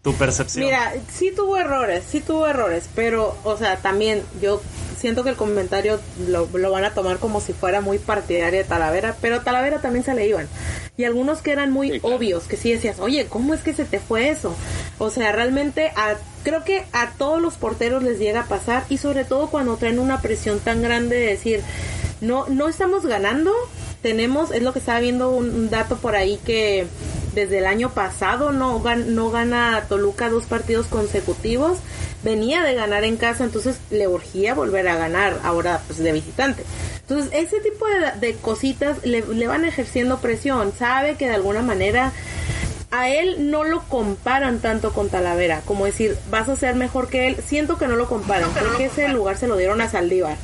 [0.02, 0.66] Tu percepción.
[0.66, 4.62] Mira, sí tuvo errores, sí tuvo errores, pero, o sea, también yo
[4.96, 9.16] siento que el comentario lo, van a tomar como si fuera muy partidaria de Talavera,
[9.20, 10.48] pero Talavera también se le iban.
[10.96, 13.98] Y algunos que eran muy obvios, que sí decías, oye, ¿cómo es que se te
[13.98, 14.54] fue eso?
[14.98, 16.14] O sea, realmente a,
[16.46, 19.98] creo que a todos los porteros les llega a pasar y sobre todo cuando traen
[19.98, 21.60] una presión tan grande de decir,
[22.20, 23.52] no, no estamos ganando,
[24.00, 26.86] tenemos, es lo que estaba viendo un dato por ahí que
[27.34, 31.78] desde el año pasado no, no gana Toluca dos partidos consecutivos.
[32.22, 36.62] Venía de ganar en casa, entonces le urgía volver a ganar ahora pues de visitante.
[37.00, 37.86] Entonces ese tipo
[38.20, 40.72] de, cositas le, le van ejerciendo presión.
[40.78, 42.12] Sabe que de alguna manera
[42.90, 47.26] a él no lo comparan tanto con Talavera, como decir, vas a ser mejor que
[47.26, 47.36] él.
[47.46, 50.36] Siento que no lo comparan, creo que ese lugar se lo dieron a Saldívar.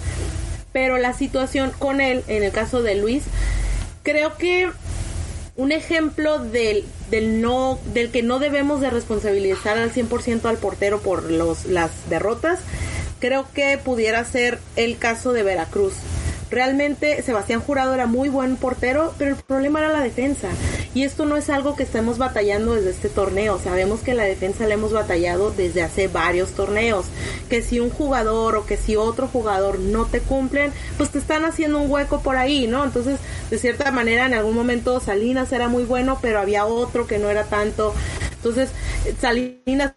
[0.72, 3.24] Pero la situación con él, en el caso de Luis,
[4.02, 4.70] creo que
[5.54, 11.00] un ejemplo del, del, no, del que no debemos de responsabilizar al 100% al portero
[11.00, 12.60] por los, las derrotas,
[13.18, 15.94] creo que pudiera ser el caso de Veracruz.
[16.52, 20.48] Realmente Sebastián Jurado era muy buen portero, pero el problema era la defensa.
[20.92, 23.58] Y esto no es algo que estemos batallando desde este torneo.
[23.58, 27.06] Sabemos que la defensa la hemos batallado desde hace varios torneos.
[27.48, 31.46] Que si un jugador o que si otro jugador no te cumplen, pues te están
[31.46, 32.84] haciendo un hueco por ahí, ¿no?
[32.84, 33.18] Entonces,
[33.50, 37.30] de cierta manera, en algún momento Salinas era muy bueno, pero había otro que no
[37.30, 37.94] era tanto.
[38.36, 38.68] Entonces,
[39.22, 39.94] Salinas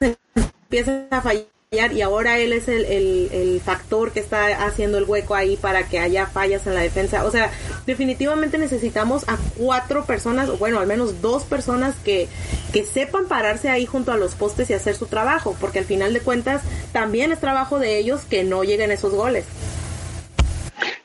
[0.00, 5.34] empieza a fallar y ahora él es el, el, factor que está haciendo el hueco
[5.34, 7.24] ahí para que haya fallas en la defensa.
[7.24, 7.50] O sea,
[7.86, 12.28] definitivamente necesitamos a cuatro personas, bueno, al menos dos personas que,
[12.72, 16.12] que sepan pararse ahí junto a los postes y hacer su trabajo, porque al final
[16.12, 19.44] de cuentas también es trabajo de ellos que no lleguen esos goles.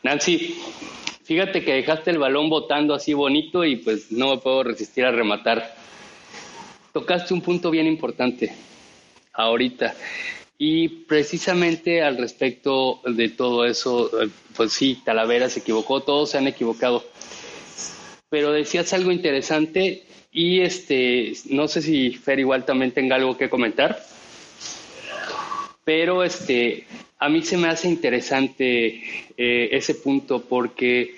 [0.04, 0.56] Nancy,
[1.24, 5.12] fíjate que dejaste el balón botando así bonito y pues no me puedo resistir a
[5.12, 5.76] rematar.
[6.94, 8.54] Tocaste un punto bien importante
[9.34, 9.96] ahorita.
[10.62, 14.12] Y precisamente al respecto de todo eso,
[14.58, 17.06] pues sí, Talavera se equivocó, todos se han equivocado.
[18.30, 23.50] Pero decías algo interesante y este, no sé si Fer igual también tenga algo que
[23.50, 24.04] comentar.
[25.86, 26.86] Pero este,
[27.20, 29.02] a mí se me hace interesante
[29.38, 31.16] eh, ese punto porque,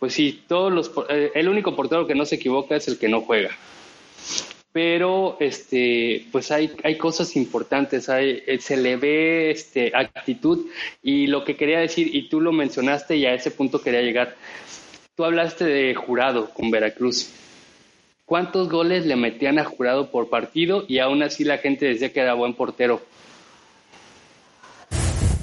[0.00, 3.08] pues sí, todos los, eh, el único portero que no se equivoca es el que
[3.08, 3.56] no juega.
[4.72, 10.66] Pero, este, pues hay, hay cosas importantes, hay, eh, se le ve este, actitud
[11.02, 14.36] y lo que quería decir, y tú lo mencionaste y a ese punto quería llegar,
[15.16, 17.30] tú hablaste de jurado con Veracruz.
[18.24, 22.20] ¿Cuántos goles le metían a jurado por partido y aún así la gente decía que
[22.20, 23.02] era buen portero?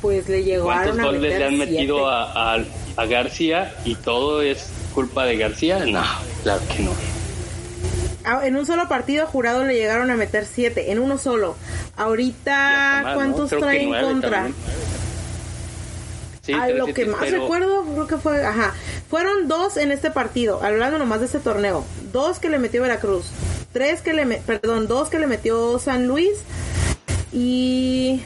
[0.02, 5.26] pues le llegó ¿Cuántos goles le han metido a, a, García y todo es culpa
[5.26, 5.80] de García?
[5.86, 6.04] No,
[6.44, 7.17] claro que no.
[8.30, 11.56] Ah, en un solo partido jurado le llegaron a meter siete, en uno solo.
[11.96, 14.50] Ahorita, ¿cuántos trae en contra?
[16.42, 18.74] Sí, a lo que más recuerdo, creo que fue, ajá,
[19.10, 23.28] fueron dos en este partido, hablando nomás de este torneo, dos que le metió Veracruz,
[23.72, 26.32] tres que le, perdón, dos que le metió San Luis
[27.32, 28.22] y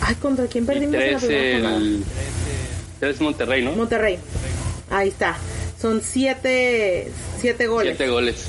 [0.00, 2.02] Ay, ¿contra quién perdimos tres, el...
[2.98, 3.72] tres Monterrey, ¿no?
[3.72, 4.18] Monterrey.
[4.90, 5.36] Ahí está.
[5.78, 7.96] Son siete, siete goles.
[7.96, 8.46] Siete goles.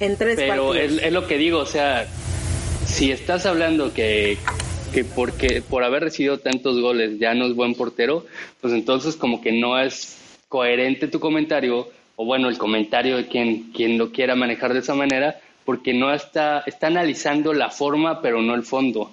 [0.00, 2.06] En tres Pero es, es, lo que digo, o sea,
[2.86, 4.38] si estás hablando que,
[4.92, 8.26] que porque por haber recibido tantos goles ya no es buen portero,
[8.60, 13.72] pues entonces como que no es coherente tu comentario, o bueno, el comentario de quien,
[13.72, 18.40] quien lo quiera manejar de esa manera, porque no está, está analizando la forma, pero
[18.40, 19.10] no el fondo.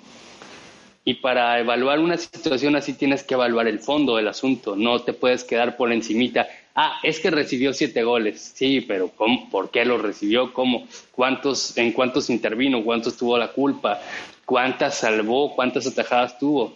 [1.05, 5.11] Y para evaluar una situación así tienes que evaluar el fondo del asunto, no te
[5.11, 6.47] puedes quedar por encimita.
[6.75, 9.12] Ah, es que recibió siete goles, sí, pero.
[9.51, 10.53] ¿por qué los recibió?
[10.53, 10.88] ¿Cómo?
[11.12, 12.83] ¿Cuántos, ¿En cuántos intervino?
[12.83, 14.01] ¿Cuántos tuvo la culpa?
[14.45, 15.53] ¿Cuántas salvó?
[15.55, 16.75] ¿Cuántas atajadas tuvo?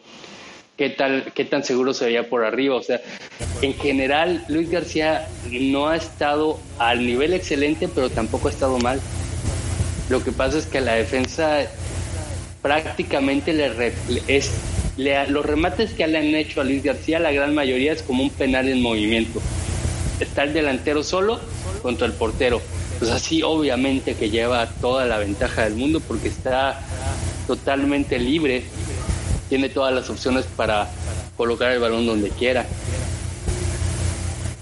[0.77, 2.75] ¿Qué, tal, ¿Qué tan seguro se veía por arriba?
[2.75, 3.01] O sea,
[3.63, 9.01] en general, Luis García no ha estado al nivel excelente, pero tampoco ha estado mal.
[10.09, 11.65] Lo que pasa es que la defensa
[12.61, 13.93] prácticamente le,
[14.27, 14.51] es,
[15.29, 18.29] los remates que le han hecho a Luis García, la gran mayoría es como un
[18.29, 19.41] penal en movimiento.
[20.19, 21.39] Está el delantero solo
[21.81, 22.61] contra el portero.
[22.99, 26.81] Pues así obviamente que lleva toda la ventaja del mundo porque está
[27.45, 28.63] totalmente libre,
[29.49, 30.89] tiene todas las opciones para
[31.37, 32.65] colocar el balón donde quiera.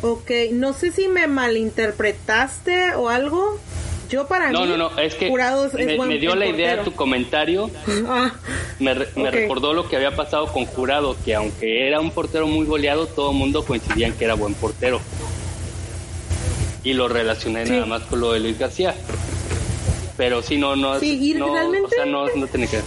[0.01, 3.59] Ok, no sé si me malinterpretaste o algo.
[4.09, 7.71] Yo para no, No, no, es que me, dio la idea tu comentario.
[8.07, 8.33] Ah,
[8.79, 13.07] me, recordó lo que había pasado con Jurado, que aunque era un portero muy goleado,
[13.07, 14.99] todo el mundo coincidía en que era buen portero.
[16.85, 18.95] Y lo relacioné nada más con lo de Luis García.
[20.15, 22.79] Pero sí, no, no, sí, no, realmente, o sea, no, no tiene que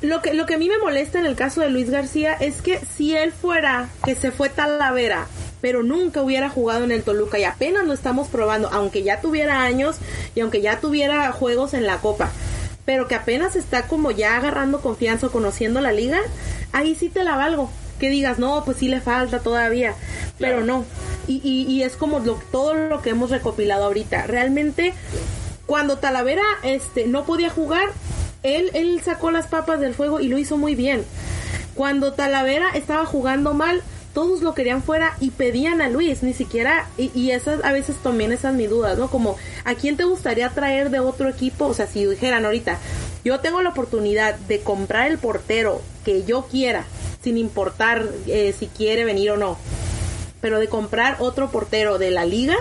[0.00, 2.60] lo que, lo que a mí me molesta en el caso de Luis García es
[2.62, 5.26] que si él fuera que se fue Talavera
[5.64, 9.62] pero nunca hubiera jugado en el Toluca y apenas lo estamos probando, aunque ya tuviera
[9.62, 9.96] años
[10.34, 12.30] y aunque ya tuviera juegos en la Copa,
[12.84, 16.20] pero que apenas está como ya agarrando confianza o conociendo la liga,
[16.72, 17.70] ahí sí te la valgo.
[17.98, 19.94] Que digas, no, pues sí le falta todavía,
[20.38, 20.84] pero no.
[21.26, 24.26] Y, y, es como lo, todo lo que hemos recopilado ahorita.
[24.26, 24.94] Realmente,
[25.66, 27.90] cuando Talavera este, no podía jugar,
[28.42, 31.04] él, él sacó las papas del fuego y lo hizo muy bien.
[31.74, 33.82] Cuando Talavera estaba jugando mal,
[34.12, 37.96] todos lo querían fuera y pedían a Luis, ni siquiera, y, y, esas a veces
[37.96, 39.08] también esas mis dudas, ¿no?
[39.08, 41.66] Como, ¿a quién te gustaría traer de otro equipo?
[41.66, 42.78] O sea, si dijeran ahorita,
[43.24, 46.84] yo tengo la oportunidad de comprar el portero que yo quiera,
[47.22, 49.58] sin importar eh, si quiere venir o no,
[50.44, 52.56] pero de comprar otro portero de la liga,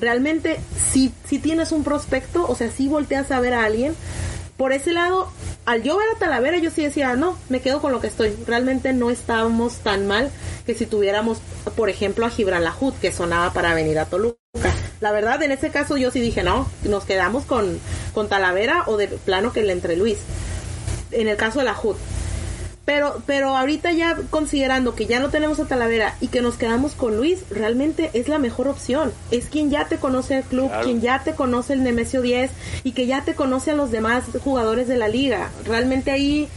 [0.00, 0.58] realmente
[0.90, 3.94] si, si tienes un prospecto, o sea, si volteas a ver a alguien,
[4.56, 5.30] por ese lado,
[5.64, 8.36] al yo ver a Talavera, yo sí decía, no, me quedo con lo que estoy.
[8.48, 10.32] Realmente no estábamos tan mal
[10.66, 11.38] que si tuviéramos,
[11.76, 14.36] por ejemplo, a Gibran Lahut, que sonaba para venir a Toluca.
[15.00, 17.78] La verdad, en ese caso yo sí dije, no, nos quedamos con,
[18.12, 20.18] con Talavera o de plano que le entre Luis.
[21.12, 21.96] En el caso de Lahut.
[22.84, 26.92] Pero, pero ahorita ya considerando que ya no tenemos a Talavera y que nos quedamos
[26.92, 29.12] con Luis, realmente es la mejor opción.
[29.30, 32.50] Es quien ya te conoce el club, quien ya te conoce el Nemesio 10
[32.84, 35.50] y que ya te conoce a los demás jugadores de la liga.
[35.64, 36.48] Realmente ahí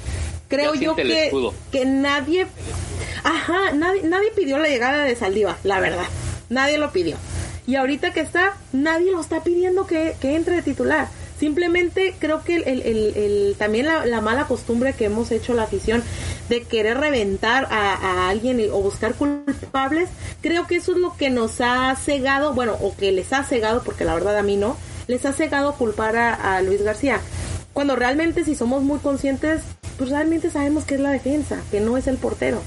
[0.49, 1.31] creo yo que,
[1.71, 2.47] que nadie,
[3.23, 6.07] ajá, nadie, nadie pidió la llegada de Saldiva, la verdad.
[6.49, 7.15] Nadie lo pidió.
[7.67, 11.07] Y ahorita que está, nadie lo está pidiendo que, que entre de titular.
[11.39, 16.03] Simplemente creo que el, el, también la, mala costumbre que hemos hecho la afición
[16.49, 20.09] de querer reventar a, alguien o buscar culpables,
[20.41, 23.83] creo que eso es lo que nos ha cegado, bueno, o que les ha cegado,
[23.83, 24.77] porque la verdad a mí no,
[25.07, 27.19] les ha cegado culpar a, a Luis García.
[27.73, 29.61] Cuando realmente si somos muy conscientes,
[29.97, 32.61] pues realmente sabemos que es la defensa, que no es el portero.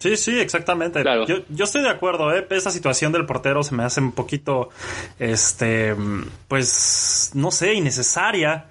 [0.00, 1.04] Sí, sí, exactamente.
[1.28, 2.46] Yo, yo estoy de acuerdo, ¿eh?
[2.48, 4.70] Esa situación del portero se me hace un poquito,
[5.18, 5.94] este,
[6.48, 8.66] pues, no sé, innecesaria.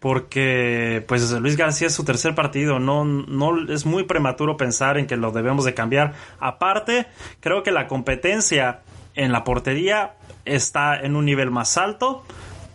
[0.00, 5.06] porque pues Luis García es su tercer partido, no, no es muy prematuro pensar en
[5.06, 6.12] que lo debemos de cambiar.
[6.40, 7.06] Aparte,
[7.40, 8.80] creo que la competencia
[9.14, 12.22] en la portería está en un nivel más alto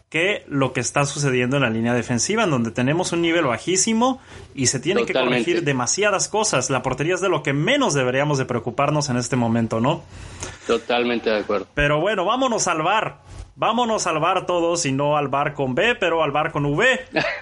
[0.10, 4.20] que lo que está sucediendo en la línea defensiva, en donde tenemos un nivel bajísimo
[4.55, 6.72] y se tienen que corregir demasiadas cosas.
[6.72, 10.03] La portería es de lo que menos deberíamos de preocuparnos en este momento, ¿no?
[10.66, 11.68] Totalmente de acuerdo.
[11.76, 13.20] Pero bueno, vámonos al bar
[13.60, 16.99] vámonos al bar todos y no al bar con B, pero al bar con V,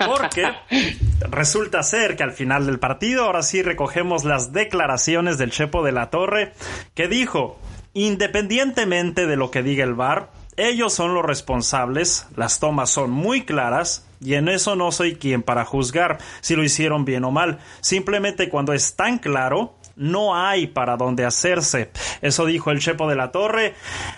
[0.07, 0.51] porque
[1.29, 5.91] resulta ser que al final del partido ahora sí recogemos las declaraciones del Chepo de
[5.91, 6.53] la Torre,
[6.95, 7.59] que dijo,
[7.93, 13.45] independientemente de lo que diga el bar, ellos son los responsables, las tomas son muy
[13.45, 17.59] claras, y en eso no soy quien para juzgar si lo hicieron bien o mal.
[17.81, 21.91] Simplemente cuando es tan claro, no hay para dónde hacerse.
[22.21, 23.75] Eso dijo el Chepo de la Torre,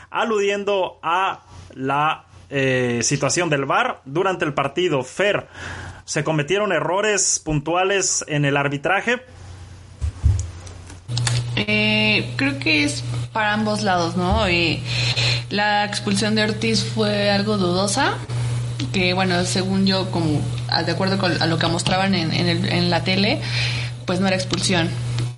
[0.09, 1.41] aludiendo a
[1.73, 5.03] la eh, situación del VAR durante el partido.
[5.03, 5.47] Fer,
[6.05, 9.21] ¿se cometieron errores puntuales en el arbitraje?
[11.55, 13.03] Eh, creo que es
[13.33, 14.47] para ambos lados, ¿no?
[14.47, 14.81] Eh,
[15.49, 18.15] la expulsión de Ortiz fue algo dudosa,
[18.93, 20.41] que bueno, según yo, como
[20.85, 23.41] de acuerdo con a lo que mostraban en, en la tele,
[24.05, 24.89] pues no era expulsión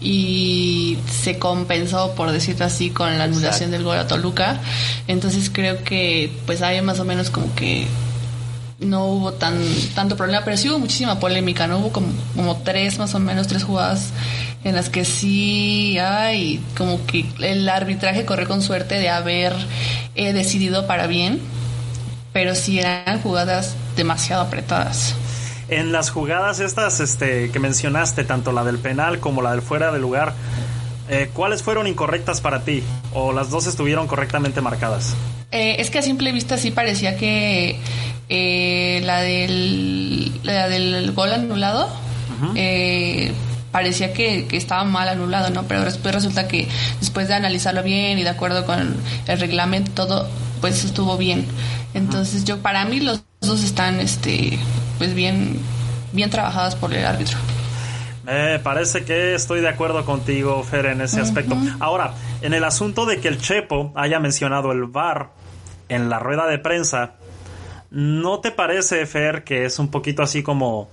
[0.01, 4.59] y se compensó, por decirlo así, con la anulación del gol a Toluca.
[5.07, 7.85] Entonces creo que pues hay más o menos como que
[8.81, 9.57] no hubo tan
[9.95, 11.79] tanto problema, pero sí hubo muchísima polémica, ¿no?
[11.79, 14.09] Hubo como, como tres, más o menos, tres jugadas
[14.63, 19.53] en las que sí hay como que el arbitraje corrió con suerte de haber
[20.15, 21.39] eh, decidido para bien,
[22.33, 25.15] pero sí eran jugadas demasiado apretadas
[25.71, 29.91] en las jugadas estas este, que mencionaste, tanto la del penal como la del fuera
[29.91, 30.33] de lugar,
[31.09, 32.83] eh, ¿cuáles fueron incorrectas para ti?
[33.13, 35.15] ¿O las dos estuvieron correctamente marcadas?
[35.51, 37.79] Eh, es que a simple vista sí parecía que
[38.29, 41.89] eh, la, del, la del gol anulado
[43.71, 45.63] parecía que, que, estaba mal anulado, ¿no?
[45.63, 46.67] Pero después resulta que
[46.99, 48.95] después de analizarlo bien y de acuerdo con
[49.27, 50.27] el reglamento, todo,
[50.59, 51.45] pues estuvo bien.
[51.93, 54.59] Entonces yo, para mí los dos están, este,
[54.97, 55.59] pues bien,
[56.13, 57.37] bien trabajadas por el árbitro.
[58.23, 61.57] Me parece que estoy de acuerdo contigo, Fer, en ese aspecto.
[61.79, 65.31] Ahora, en el asunto de que el Chepo haya mencionado el VAR
[65.91, 67.15] en la rueda de prensa,
[67.91, 70.89] ¿no te parece, Fer, que es un poquito así como,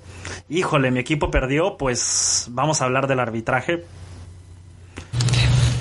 [0.48, 3.84] híjole, mi equipo perdió, pues vamos a hablar del arbitraje?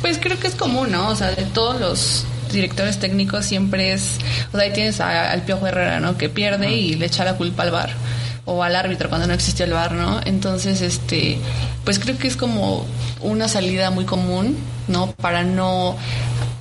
[0.02, 1.10] Pues creo que es común, ¿no?
[1.10, 5.66] O sea, de todos los directores técnicos siempre es, o sea, ahí tienes al Piojo
[5.66, 6.16] Herrera, ¿no?
[6.16, 7.90] Que pierde y le echa la culpa al bar
[8.46, 10.22] o al árbitro cuando no existió el bar, ¿no?
[10.24, 11.40] Entonces, este,
[11.84, 12.86] pues creo que es como
[13.22, 14.58] una salida muy común,
[14.88, 15.12] ¿no?
[15.12, 15.98] Para no,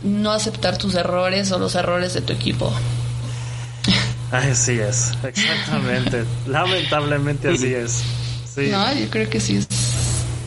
[0.02, 2.72] no aceptar tus errores o los errores de tu equipo.
[4.30, 6.24] Así es, exactamente.
[6.46, 8.02] Lamentablemente así es.
[8.44, 8.68] Sí.
[8.70, 9.68] No, yo creo que sí es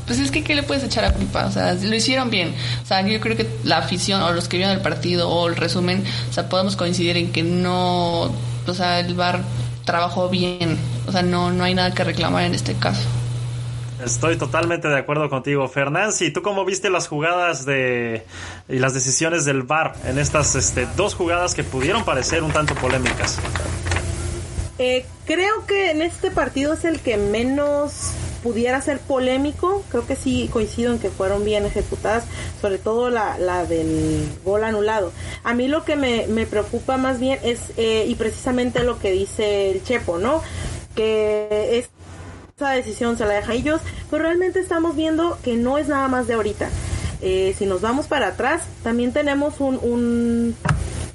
[0.10, 1.46] pues es que ¿qué le puedes echar a culpa?
[1.46, 2.56] O sea, lo hicieron bien.
[2.82, 5.56] O sea, yo creo que la afición o los que vieron el partido o el
[5.56, 9.44] resumen, o sea, podemos coincidir en que no, o sea, el bar
[9.86, 10.80] trabajó bien.
[11.06, 13.04] O sea, no, no hay nada que reclamar en este caso.
[14.04, 16.32] Estoy totalmente de acuerdo contigo, Fernanzi.
[16.32, 18.26] ¿Tú cómo viste las jugadas de
[18.70, 22.76] y las decisiones del VAR en estas este, dos jugadas que pudieron parecer un tanto
[22.76, 23.38] polémicas?
[24.78, 30.16] Eh, creo que en este partido es el que menos pudiera ser polémico, creo que
[30.16, 32.24] sí coincido en que fueron bien ejecutadas,
[32.62, 35.12] sobre todo la, la del gol anulado.
[35.44, 39.12] A mí lo que me, me preocupa más bien es, eh, y precisamente lo que
[39.12, 40.42] dice el Chepo, ¿no?
[40.96, 41.80] Que
[42.60, 43.80] esa decisión se la deja ellos,
[44.12, 46.70] pero realmente estamos viendo que no es nada más de ahorita.
[47.22, 50.56] Eh, si nos vamos para atrás, también tenemos un, un,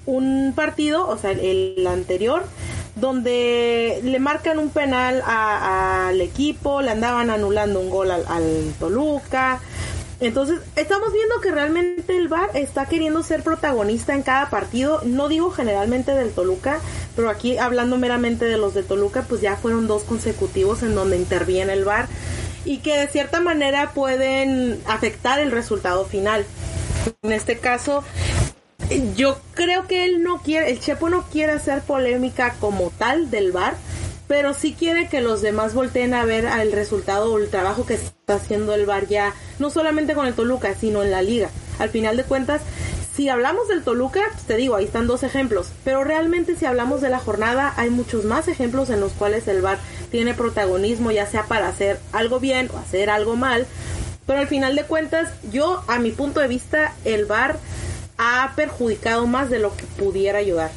[0.07, 2.45] un partido, o sea, el anterior,
[2.97, 9.61] donde le marcan un penal al equipo, le andaban anulando un gol al, Toluca.
[10.27, 15.01] Entonces, estamos viendo que realmente el VAR está queriendo ser protagonista en cada partido.
[15.05, 16.81] No digo generalmente del Toluca,
[17.15, 21.17] pero aquí hablando meramente de los de Toluca, pues ya fueron dos consecutivos en donde
[21.17, 22.09] interviene el VAR
[22.65, 26.47] y que de cierta manera pueden afectar el resultado final.
[27.23, 28.03] En este caso,
[29.17, 33.53] yo creo que él no quiere, el Chepo no quiere hacer polémica como tal del
[33.53, 33.77] bar,
[34.27, 37.95] pero sí quiere que los demás volteen a ver el resultado o el trabajo que
[37.95, 41.51] está haciendo el bar ya, no solamente con el Toluca, sino en la liga.
[41.79, 42.63] Al final de cuentas,
[43.15, 47.01] si hablamos del Toluca, pues te digo, ahí están dos ejemplos, pero realmente si hablamos
[47.01, 49.79] de la jornada, hay muchos más ejemplos en los cuales el bar
[50.11, 53.67] tiene protagonismo, ya sea para hacer algo bien o hacer algo mal.
[54.27, 57.59] Pero al final de cuentas, yo, a mi punto de vista, el bar
[58.17, 60.71] ha perjudicado más de lo que pudiera ayudar.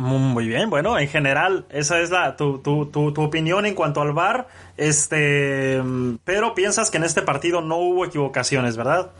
[0.00, 4.00] Muy bien, bueno, en general, esa es la tu, tu, tu, tu opinión en cuanto
[4.00, 4.48] al VAR,
[4.78, 5.78] este,
[6.24, 9.10] pero piensas que en este partido no hubo equivocaciones, ¿verdad?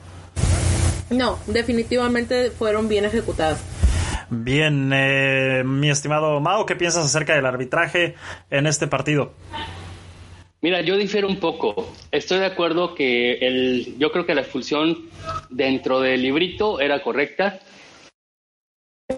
[1.10, 3.62] No, definitivamente fueron bien ejecutadas.
[4.30, 8.14] Bien, eh, mi estimado Mao, ¿qué piensas acerca del arbitraje
[8.50, 9.34] en este partido?
[10.62, 11.92] Mira, yo difiero un poco.
[12.10, 15.10] Estoy de acuerdo que el, yo creo que la expulsión
[15.50, 17.60] dentro del librito era correcta.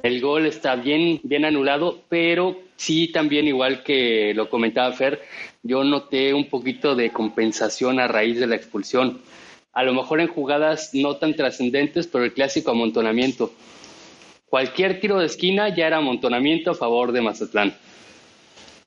[0.03, 5.23] El gol está bien, bien anulado, pero sí también, igual que lo comentaba Fer,
[5.63, 9.21] yo noté un poquito de compensación a raíz de la expulsión.
[9.73, 13.53] A lo mejor en jugadas no tan trascendentes, pero el clásico amontonamiento.
[14.49, 17.75] Cualquier tiro de esquina ya era amontonamiento a favor de Mazatlán.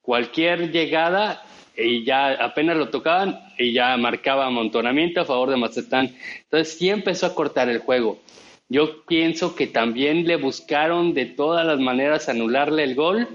[0.01, 1.43] Cualquier llegada
[1.78, 6.16] y ya apenas lo tocaban y ya marcaba amontonamiento a favor de Mazatlán.
[6.43, 8.20] Entonces sí empezó a cortar el juego.
[8.68, 13.28] Yo pienso que también le buscaron de todas las maneras anularle el gol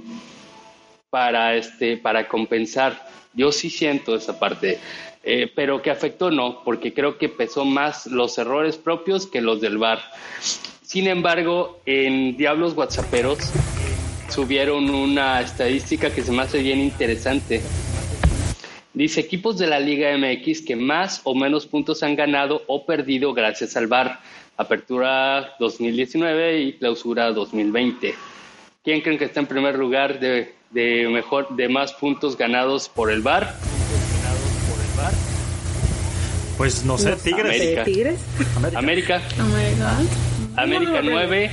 [1.08, 3.06] para este para compensar.
[3.32, 4.80] Yo sí siento esa parte,
[5.22, 9.60] eh, pero que afectó no, porque creo que pesó más los errores propios que los
[9.60, 10.00] del VAR.
[10.82, 13.38] Sin embargo, en Diablos WhatsApperos
[14.28, 17.62] subieron una estadística que se me hace bien interesante
[18.92, 23.32] Dice equipos de la Liga MX que más o menos puntos han ganado o perdido
[23.32, 24.18] gracias al VAR.
[24.56, 28.14] Apertura 2019 y clausura 2020.
[28.84, 33.10] ¿Quién creen que está en primer lugar de, de mejor de más puntos ganados por
[33.10, 33.54] el VAR?
[36.56, 37.56] Pues no sé, Tigres.
[37.56, 37.84] América.
[37.84, 38.20] ¿Tigres?
[38.74, 39.22] América.
[39.38, 39.96] América.
[40.56, 41.50] América 9.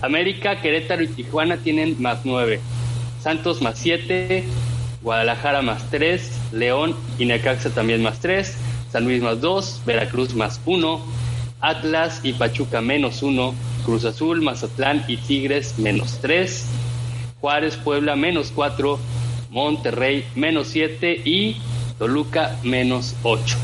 [0.00, 2.60] América, Querétaro y Tijuana tienen más 9.
[3.22, 4.44] Santos más 7.
[5.04, 8.56] Guadalajara más 3, León y Necaxa también más 3,
[8.90, 11.00] San Luis más 2, Veracruz más 1,
[11.64, 13.54] Atlas y Pachuca menos 1,
[13.86, 16.66] Cruz Azul, Mazatlán y Tigres menos 3,
[17.40, 18.98] Juárez, Puebla menos 4,
[19.50, 21.56] Monterrey menos 7 y
[21.98, 23.56] Toluca menos 8.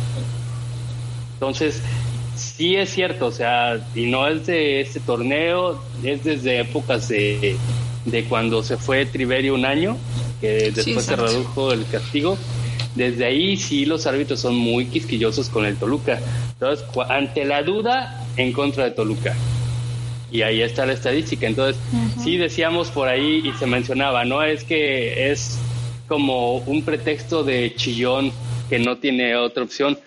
[1.35, 1.83] Entonces,
[2.37, 7.57] sí es cierto, o sea, y no es de este torneo, es desde épocas de,
[8.07, 9.99] de cuando se fue Triverio un año,
[10.41, 12.39] que después se redujo el castigo.
[12.95, 16.21] Desde ahí sí los árbitros son muy quisquillosos con el Toluca.
[16.53, 19.37] Entonces, ante la duda, en contra de Toluca.
[20.33, 21.47] Y ahí está la estadística.
[21.47, 21.81] Entonces,
[22.23, 24.43] sí decíamos por ahí y se mencionaba, ¿no?
[24.43, 25.59] Es que es
[26.09, 28.33] como un pretexto de chillón
[28.69, 29.99] que no tiene otra opción.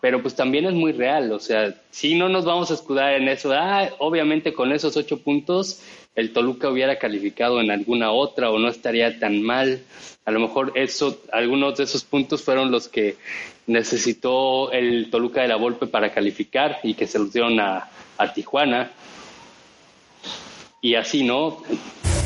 [0.00, 3.28] Pero pues también es muy real, o sea, si no nos vamos a escudar en
[3.28, 5.80] eso, ah, obviamente con esos ocho puntos
[6.18, 9.84] el Toluca hubiera calificado en alguna otra o no estaría tan mal.
[10.24, 13.16] A lo mejor eso, algunos de esos puntos fueron los que
[13.68, 17.88] necesitó el Toluca de la Volpe para calificar y que se los dieron a,
[18.34, 18.90] Tijuana.
[20.80, 21.62] Y así, ¿no?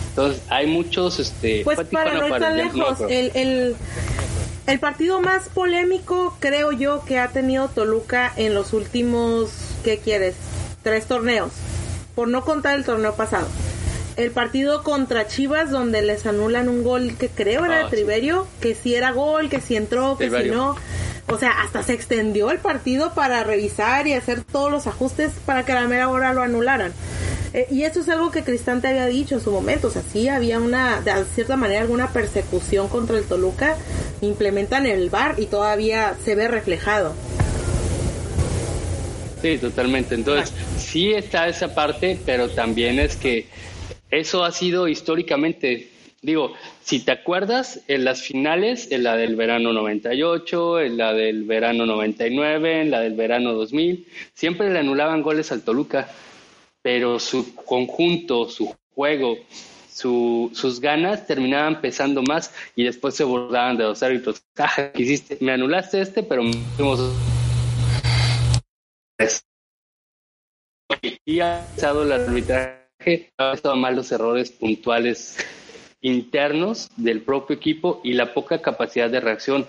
[0.09, 1.61] Entonces, hay muchos, este...
[1.62, 3.76] Pues para no estar lejos, el, el,
[4.66, 9.51] el partido más polémico creo yo que ha tenido Toluca en los últimos,
[9.84, 10.34] ¿qué quieres?
[10.82, 11.53] Tres torneos,
[12.14, 13.49] por no contar el torneo pasado
[14.17, 18.47] el partido contra Chivas donde les anulan un gol que creo era de ah, Triverio,
[18.61, 20.77] que si era gol, que si entró, que si no.
[21.29, 25.65] O sea, hasta se extendió el partido para revisar y hacer todos los ajustes para
[25.65, 26.93] que a la mera hora lo anularan.
[27.55, 29.89] Eh, y eso es algo que Cristante había dicho en su momento.
[29.89, 33.77] O sea, sí había una, de cierta manera, alguna persecución contra el Toluca.
[34.21, 37.15] Implementan el VAR y todavía se ve reflejado.
[39.41, 40.15] Sí, totalmente.
[40.15, 43.47] Entonces, sí está esa parte, pero también es que
[44.13, 45.89] eso ha sido históricamente,
[46.21, 46.53] digo,
[46.83, 51.87] si te acuerdas, en las finales, en la del verano 98, en la del verano
[51.87, 56.11] 99, en la del verano 2000, siempre le anulaban goles al Toluca,
[56.83, 59.39] pero su conjunto, su juego,
[59.89, 64.43] sus ganas terminaban pesando más y después se burlaban de los árbitros.
[64.59, 65.39] Ah, hiciste?
[65.41, 66.53] Me anulaste este, pero me.
[71.25, 75.39] Y ha pasado la arbitraje estado mal los errores puntuales
[76.01, 79.67] internos del propio equipo y la poca capacidad de reacción.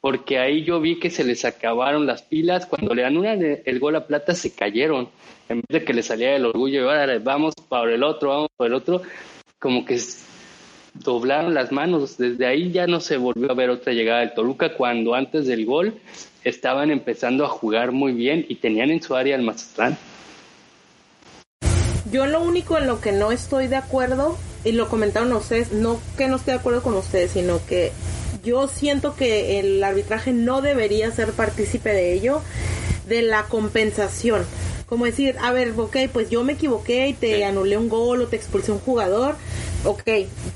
[0.00, 2.66] Porque ahí yo vi que se les acabaron las pilas.
[2.66, 5.08] Cuando le anulan el gol a Plata, se cayeron.
[5.48, 8.48] En vez de que le salía el orgullo y ahora vamos para el otro, vamos
[8.56, 9.02] por el otro,
[9.58, 10.00] como que
[10.94, 12.16] doblaron las manos.
[12.16, 15.66] Desde ahí ya no se volvió a ver otra llegada del Toluca cuando antes del
[15.66, 15.94] gol
[16.44, 19.98] estaban empezando a jugar muy bien y tenían en su área el Mazatlán.
[22.10, 26.00] Yo lo único en lo que no estoy de acuerdo, y lo comentaron ustedes, no
[26.18, 27.92] que no esté de acuerdo con ustedes, sino que
[28.44, 32.42] yo siento que el arbitraje no debería ser partícipe de ello,
[33.08, 34.44] de la compensación.
[34.86, 38.26] Como decir, a ver, ok, pues yo me equivoqué y te anulé un gol o
[38.26, 39.36] te expulsé un jugador,
[39.84, 40.02] ok,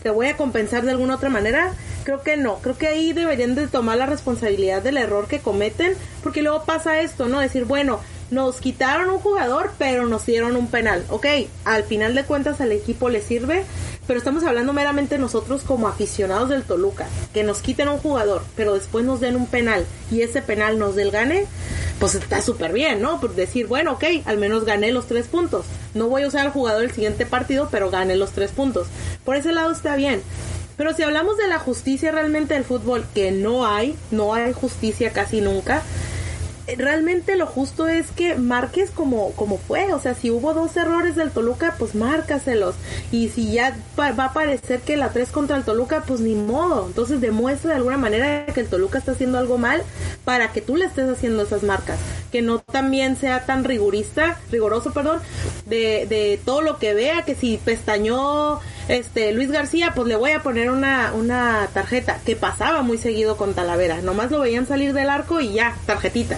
[0.03, 1.73] te voy a compensar de alguna otra manera.
[2.03, 5.95] Creo que no, creo que ahí deberían de tomar la responsabilidad del error que cometen,
[6.23, 7.41] porque luego pasa esto, ¿no?
[7.41, 8.01] Decir, bueno,
[8.35, 11.05] nos quitaron un jugador, pero nos dieron un penal.
[11.09, 11.27] Ok,
[11.65, 13.65] al final de cuentas al equipo le sirve,
[14.07, 18.75] pero estamos hablando meramente nosotros como aficionados del Toluca, que nos quiten un jugador, pero
[18.75, 21.47] después nos den un penal y ese penal nos del gane,
[22.01, 23.21] pues está súper bien, ¿no?
[23.21, 25.65] Por decir, bueno, ok, al menos gané los tres puntos.
[25.95, 28.89] No voy a usar al jugador el siguiente partido, pero gané los tres puntos.
[29.25, 30.23] Por ese lado está bien.
[30.77, 35.13] Pero si hablamos de la justicia realmente del fútbol, que no hay, no hay justicia
[35.13, 35.83] casi nunca,
[36.79, 39.93] realmente lo justo es que marques como, como fue.
[39.93, 42.75] O sea, si hubo dos errores del Toluca, pues márcaselos.
[43.13, 46.87] Y si ya va a parecer que la 3 contra el Toluca, pues ni modo.
[46.87, 49.83] Entonces demuestra de alguna manera que el Toluca está haciendo algo mal
[50.25, 51.99] para que tú le estés haciendo esas marcas.
[52.33, 55.21] Que no también sea tan rigurista, riguroso, perdón,
[55.67, 60.33] de, de todo lo que vea, que si pestañó este Luis García, pues le voy
[60.33, 64.03] a poner una, una tarjeta que pasaba muy seguido con Talavera.
[64.03, 66.37] Nomás lo veían salir del arco y ya, tarjetita.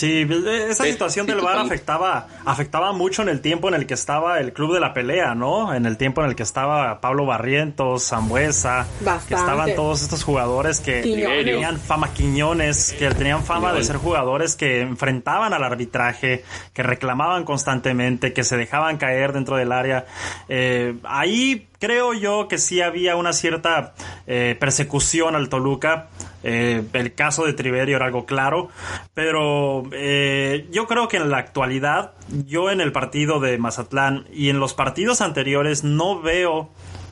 [0.00, 0.26] Sí,
[0.66, 4.54] esa situación del VAR afectaba, afectaba mucho en el tiempo en el que estaba el
[4.54, 5.74] club de la pelea, ¿no?
[5.74, 8.86] En el tiempo en el que estaba Pablo Barrientos, Zambuesa,
[9.28, 14.56] que estaban todos estos jugadores que tenían fama, Quiñones, que tenían fama de ser jugadores
[14.56, 20.06] que enfrentaban al arbitraje, que reclamaban constantemente, que se dejaban caer dentro del área.
[20.48, 23.92] Eh, ahí creo yo que sí había una cierta
[24.26, 26.08] eh, persecución al Toluca
[26.42, 28.68] eh, el caso de Triverio era algo claro,
[29.14, 32.12] pero eh, yo creo que en la actualidad,
[32.46, 36.70] yo en el partido de Mazatlán y en los partidos anteriores no veo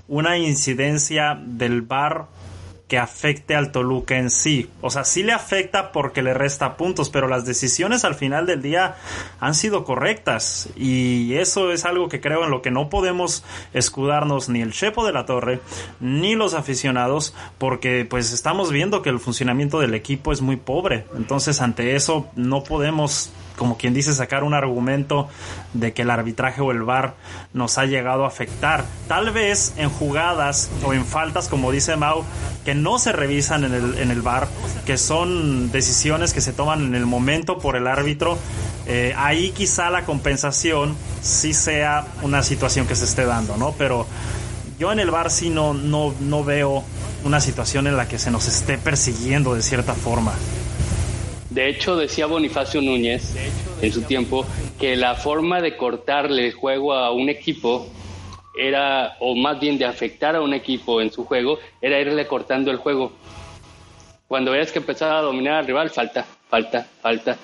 [0.09, 2.27] una incidencia del VAR
[2.89, 4.71] que afecte al Toluca en sí.
[4.81, 8.63] O sea, sí le afecta porque le resta puntos, pero las decisiones al final del
[8.63, 8.97] día
[9.41, 10.71] han sido correctas.
[10.75, 15.07] Y eso es algo que creo en lo que no podemos escudarnos ni el Chepo
[15.07, 15.61] de la Torre,
[16.01, 21.05] ni los aficionados, porque pues estamos viendo que el funcionamiento del equipo es muy pobre.
[21.15, 25.29] Entonces, ante eso no podemos como quien dice, sacar un argumento
[25.75, 27.17] de que el arbitraje o el VAR
[27.53, 28.85] nos ha llegado a afectar.
[29.09, 32.25] Tal vez en jugadas o en faltas, como dice Mau,
[32.65, 34.49] que no se revisan en el, en el VAR,
[34.87, 38.39] que son decisiones que se toman en el momento por el árbitro.
[38.87, 43.73] Eh, ahí quizá la compensación sí sea una situación que se esté dando, ¿no?
[43.77, 44.07] Pero
[44.79, 46.85] yo en el VAR sí no, no, no veo
[47.25, 50.33] una situación en la que se nos esté persiguiendo de cierta forma.
[51.59, 53.35] De hecho, decía Bonifacio Núñez
[53.83, 54.47] en su tiempo
[54.79, 57.91] que la forma de cortarle el juego a un equipo
[58.57, 62.71] era, o más bien de afectar a un equipo en su juego, era irle cortando
[62.71, 63.11] el juego.
[64.29, 67.37] Cuando veas que empezaba a dominar al rival, falta, falta, falta.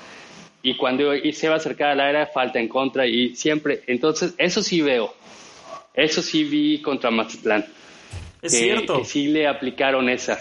[0.62, 3.82] Y cuando se va a acercar al área, falta en contra y siempre.
[3.88, 5.12] Entonces, eso sí veo.
[5.92, 7.66] Eso sí vi contra Mazatlán.
[8.44, 8.98] Es cierto.
[8.98, 10.38] Que sí le aplicaron esa.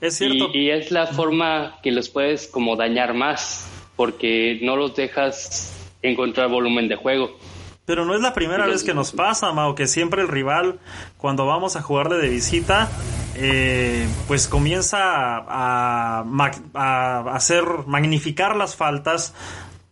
[0.00, 0.50] Es cierto.
[0.52, 6.48] Y, es la forma que los puedes como dañar más, porque no los dejas encontrar
[6.48, 7.38] volumen de juego.
[7.86, 10.80] Pero no es la primera vez que nos pasa, Mao, que siempre el rival,
[11.16, 12.90] cuando vamos a jugarle de visita,
[13.36, 14.98] eh, pues comienza
[15.36, 16.24] a,
[16.74, 19.34] a, hacer, magnificar las faltas,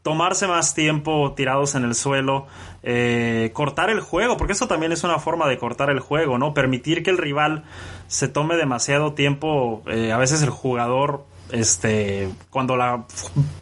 [0.03, 2.47] tomarse más tiempo tirados en el suelo,
[2.83, 6.55] eh, cortar el juego, porque eso también es una forma de cortar el juego, ¿no?
[6.55, 7.65] Permitir que el rival
[8.09, 13.05] se tome demasiado tiempo, eh, a veces el jugador, este, cuando la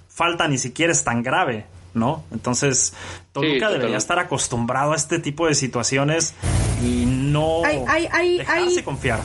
[0.09, 2.25] falta ni siquiera es tan grave, ¿no?
[2.33, 2.95] Entonces,
[3.33, 6.35] Toluca debería estar acostumbrado a este tipo de situaciones
[6.83, 9.21] y no dejarse confiar.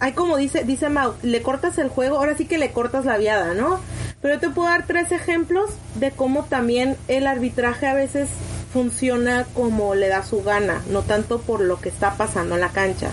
[0.00, 3.18] Hay como dice, dice Mau, le cortas el juego, ahora sí que le cortas la
[3.18, 3.78] viada, ¿no?
[4.22, 8.30] Pero yo te puedo dar tres ejemplos de cómo también el arbitraje a veces
[8.72, 12.70] funciona como le da su gana, no tanto por lo que está pasando en la
[12.70, 13.10] cancha.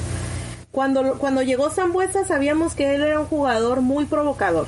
[0.71, 4.67] Cuando, cuando llegó Zambuesa sabíamos que él era un jugador muy provocador.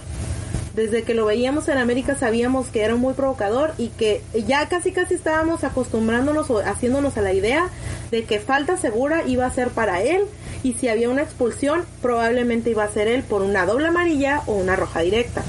[0.75, 4.91] Desde que lo veíamos en América sabíamos que era muy provocador y que ya casi
[4.91, 7.69] casi estábamos acostumbrándonos o haciéndonos a la idea
[8.11, 10.25] de que falta segura iba a ser para él
[10.63, 14.53] y si había una expulsión probablemente iba a ser él por una doble amarilla o
[14.53, 15.43] una roja directa.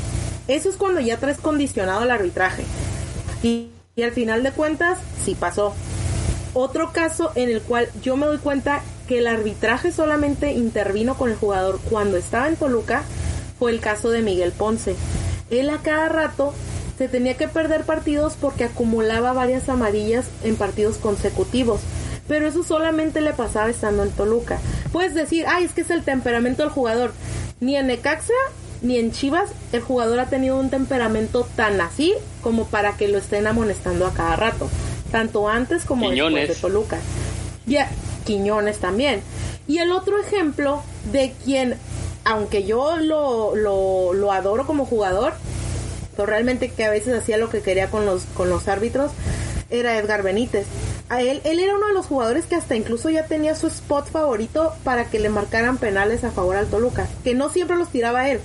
[0.48, 2.64] Eso es cuando ya traes condicionado el arbitraje.
[3.42, 3.70] Y,
[4.02, 5.74] al final de cuentas, sí pasó.
[6.54, 11.30] Otro caso en el cual yo me doy cuenta que el arbitraje solamente intervino con
[11.30, 13.02] el jugador cuando estaba en Toluca
[13.58, 14.96] fue el caso de Miguel Ponce.
[15.50, 16.54] Él a cada rato
[16.96, 21.80] se tenía que perder partidos porque acumulaba varias amarillas en partidos consecutivos.
[22.28, 24.58] Pero eso solamente le pasaba estando en Toluca.
[24.92, 27.12] Puedes decir, ay, es que es el temperamento del jugador.
[27.60, 28.32] Ni en Necaxa
[28.82, 33.18] ni en Chivas el jugador ha tenido un temperamento tan así como para que lo
[33.18, 34.68] estén amonestando a cada rato.
[35.10, 36.98] tanto antes como después de Toluca.
[37.66, 37.90] Ya,
[38.24, 39.22] Quiñones también.
[39.66, 41.76] Y el otro ejemplo de quien,
[42.24, 45.32] aunque yo lo, lo, lo adoro como jugador,
[46.16, 49.10] pero realmente que a veces hacía lo que quería con los, con los árbitros,
[49.70, 50.66] era Edgar Benítez.
[51.10, 54.08] A él, él era uno de los jugadores que hasta incluso ya tenía su spot
[54.08, 58.28] favorito para que le marcaran penales a favor al Toluca, que no siempre los tiraba
[58.28, 58.38] él,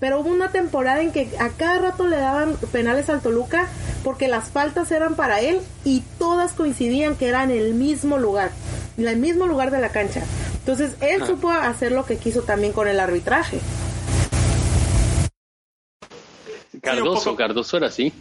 [0.00, 3.68] pero hubo una temporada en que a cada rato le daban penales al Toluca
[4.04, 8.50] porque las faltas eran para él y todas coincidían que eran en el mismo lugar,
[8.98, 10.22] en el mismo lugar de la cancha.
[10.58, 13.60] Entonces él supo hacer lo que quiso también con el arbitraje.
[16.82, 18.12] Cardoso, Cardoso era así.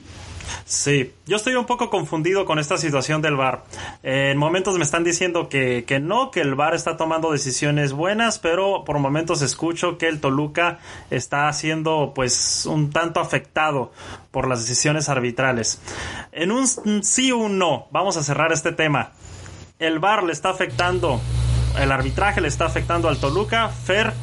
[0.66, 3.64] Sí, yo estoy un poco confundido con esta situación del VAR.
[4.04, 8.40] en momentos me están diciendo que, que no, que el VAR está tomando decisiones buenas,
[8.40, 10.80] pero por momentos escucho que el Toluca
[11.10, 13.92] está siendo pues un tanto afectado
[14.32, 15.82] por las decisiones arbitrales.
[16.32, 16.68] En un
[17.04, 19.12] sí o un no, vamos a cerrar este tema.
[19.80, 21.22] El VAR le está afectando,
[21.80, 24.14] el arbitraje le está afectando al Toluca, Fer,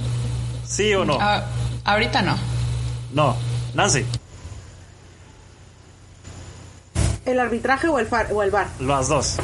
[0.64, 1.18] sí o no.
[1.20, 1.44] Ah,
[1.84, 2.36] ahorita no.
[3.12, 3.36] No,
[3.74, 4.04] Nancy.
[7.26, 8.68] ¿El arbitraje o el, far, o el bar?
[8.78, 9.36] Las dos.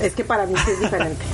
[0.00, 1.24] Es que para mí sí es diferente.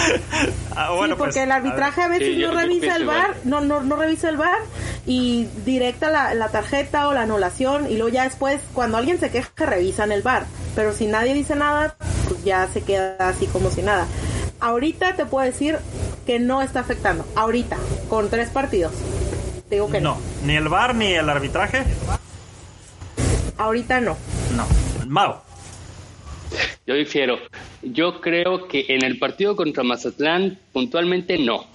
[0.76, 3.82] ah, bueno, sí, porque pues, el arbitraje a, veces no revisa el bar, no, no,
[3.82, 4.58] no revisa el bar
[5.06, 9.30] y directa la, la, tarjeta o la anulación y luego ya después, cuando alguien se
[9.30, 10.46] queja, revisan el bar.
[10.74, 11.96] Pero si nadie dice nada,
[12.28, 14.06] pues ya se queda así como si nada.
[14.60, 15.78] Ahorita te puedo decir
[16.26, 17.24] que no está afectando.
[17.36, 17.76] Ahorita,
[18.08, 18.92] con tres partidos.
[19.70, 20.14] Digo que no.
[20.14, 20.20] no.
[20.46, 21.84] Ni el bar ni el arbitraje.
[23.58, 24.16] Ahorita no.
[24.56, 24.66] No.
[25.06, 25.34] Mau.
[26.86, 27.38] Yo difiero.
[27.82, 31.66] Yo creo que en el partido contra Mazatlán puntualmente no.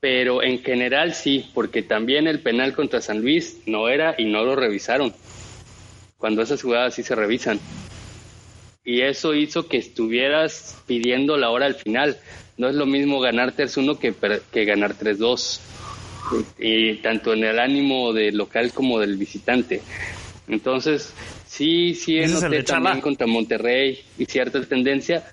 [0.00, 4.44] Pero en general sí, porque también el penal contra San Luis no era y no
[4.44, 5.14] lo revisaron.
[6.18, 7.58] Cuando esas jugadas sí se revisan.
[8.84, 12.18] Y eso hizo que estuvieras pidiendo la hora al final.
[12.58, 14.14] No es lo mismo ganar 3-1 que,
[14.52, 15.60] que ganar 3-2.
[16.58, 19.80] Y tanto en el ánimo del local como del visitante.
[20.48, 21.14] Entonces,
[21.46, 25.24] sí, sí noté también contra Monterrey y cierta tendencia,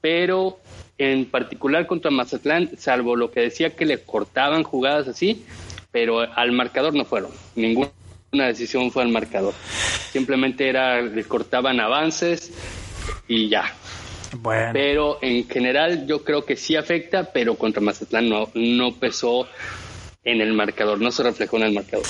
[0.00, 0.58] pero
[0.98, 5.44] en particular contra Mazatlán, salvo lo que decía que le cortaban jugadas así,
[5.92, 7.92] pero al marcador no fueron, ninguna
[8.32, 9.54] decisión fue al marcador.
[10.12, 12.52] Simplemente era, le cortaban avances
[13.28, 13.72] y ya.
[14.36, 14.70] Bueno.
[14.72, 19.46] Pero en general yo creo que sí afecta, pero contra Mazatlán no, no pesó
[20.24, 22.04] en el marcador, no se reflejó en el marcador.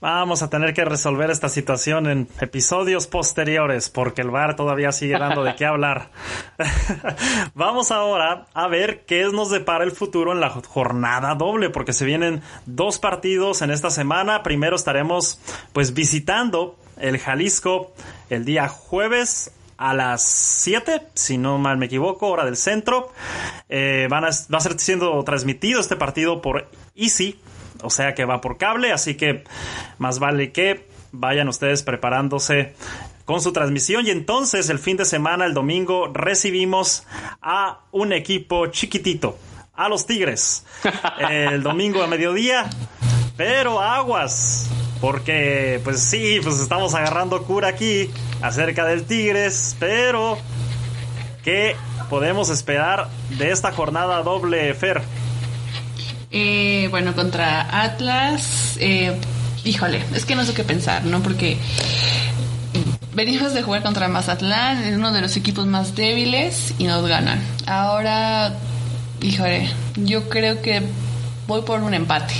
[0.00, 5.18] Vamos a tener que resolver esta situación en episodios posteriores porque el VAR todavía sigue
[5.18, 6.10] dando de qué hablar.
[7.54, 12.04] Vamos ahora a ver qué nos depara el futuro en la jornada doble porque se
[12.04, 14.44] vienen dos partidos en esta semana.
[14.44, 15.40] Primero estaremos
[15.72, 17.92] pues visitando el Jalisco
[18.30, 23.12] el día jueves a las 7, si no mal me equivoco, hora del centro.
[23.68, 27.40] Eh, van va a ser siendo transmitido este partido por Easy,
[27.82, 29.44] o sea que va por cable, así que
[29.98, 32.74] más vale que vayan ustedes preparándose
[33.24, 37.04] con su transmisión y entonces el fin de semana, el domingo, recibimos
[37.42, 39.38] a un equipo chiquitito,
[39.74, 40.64] a los Tigres,
[41.30, 42.68] el domingo a mediodía,
[43.36, 44.70] pero aguas,
[45.00, 48.10] porque pues sí, pues estamos agarrando cura aquí
[48.40, 50.38] acerca del Tigres, pero
[51.44, 51.76] ¿qué
[52.08, 55.02] podemos esperar de esta jornada doble Fer?
[56.30, 59.18] Eh, bueno, contra Atlas, eh,
[59.64, 61.22] híjole, es que no sé qué pensar, ¿no?
[61.22, 61.56] Porque
[63.14, 67.40] venimos de jugar contra Mazatlán, es uno de los equipos más débiles y nos ganan.
[67.66, 68.54] Ahora,
[69.22, 70.82] híjole, yo creo que
[71.46, 72.34] voy por un empate.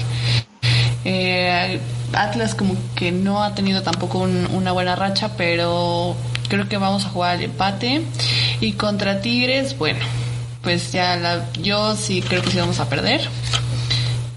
[1.05, 1.81] Eh,
[2.13, 6.15] Atlas como que no ha tenido tampoco una buena racha, pero
[6.49, 8.03] creo que vamos a jugar el empate.
[8.61, 10.01] Y contra Tigres, bueno,
[10.63, 13.29] pues ya la, yo sí creo que sí vamos a perder.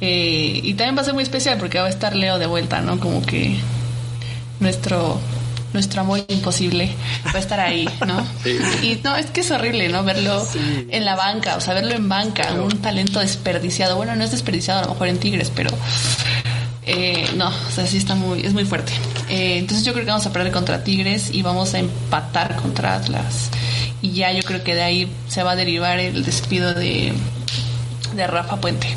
[0.02, 2.82] Eh, y también va a ser muy especial porque va a estar Leo de vuelta,
[2.82, 3.00] ¿no?
[3.00, 3.56] Como que
[4.60, 5.22] nuestro
[5.74, 6.90] nuestro amor imposible
[7.28, 8.26] va a estar ahí, ¿no?
[8.82, 10.04] Y no, es que es horrible, ¿no?
[10.04, 10.46] Verlo
[10.90, 13.96] en la banca, o sea, verlo en banca, un talento desperdiciado.
[13.96, 15.70] Bueno, no es desperdiciado a lo mejor en Tigres, pero
[16.86, 18.92] eh, no, o sea, sí está muy, es muy fuerte.
[19.30, 22.96] Eh, entonces yo creo que vamos a perder contra Tigres y vamos a empatar contra
[22.96, 23.50] Atlas.
[24.02, 27.14] Y ya yo creo que de ahí se va a derivar el despido de,
[28.16, 28.88] de Rafa Puente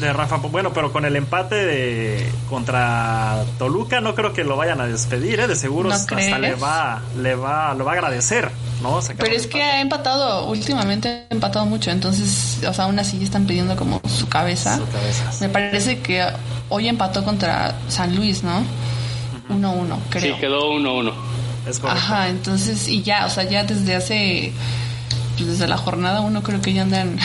[0.00, 0.36] de Rafa.
[0.36, 5.40] Bueno, pero con el empate de, contra Toluca no creo que lo vayan a despedir,
[5.40, 5.46] ¿eh?
[5.48, 8.50] De seguro hasta le va, le va, lo va a agradecer,
[8.82, 9.00] ¿no?
[9.16, 13.46] pero es que ha empatado, últimamente ha empatado mucho, entonces, o sea, aún así están
[13.46, 14.80] pidiendo como su cabeza.
[15.40, 16.24] Me parece que
[16.68, 18.62] hoy empató contra San Luis, ¿no?
[19.48, 20.34] 1-1, creo.
[20.34, 21.12] Sí, quedó 1-1.
[21.68, 22.02] Es correcto.
[22.02, 24.52] Ajá, entonces, y ya, o sea, ya desde hace,
[25.38, 27.16] pues desde la jornada uno creo que ya andan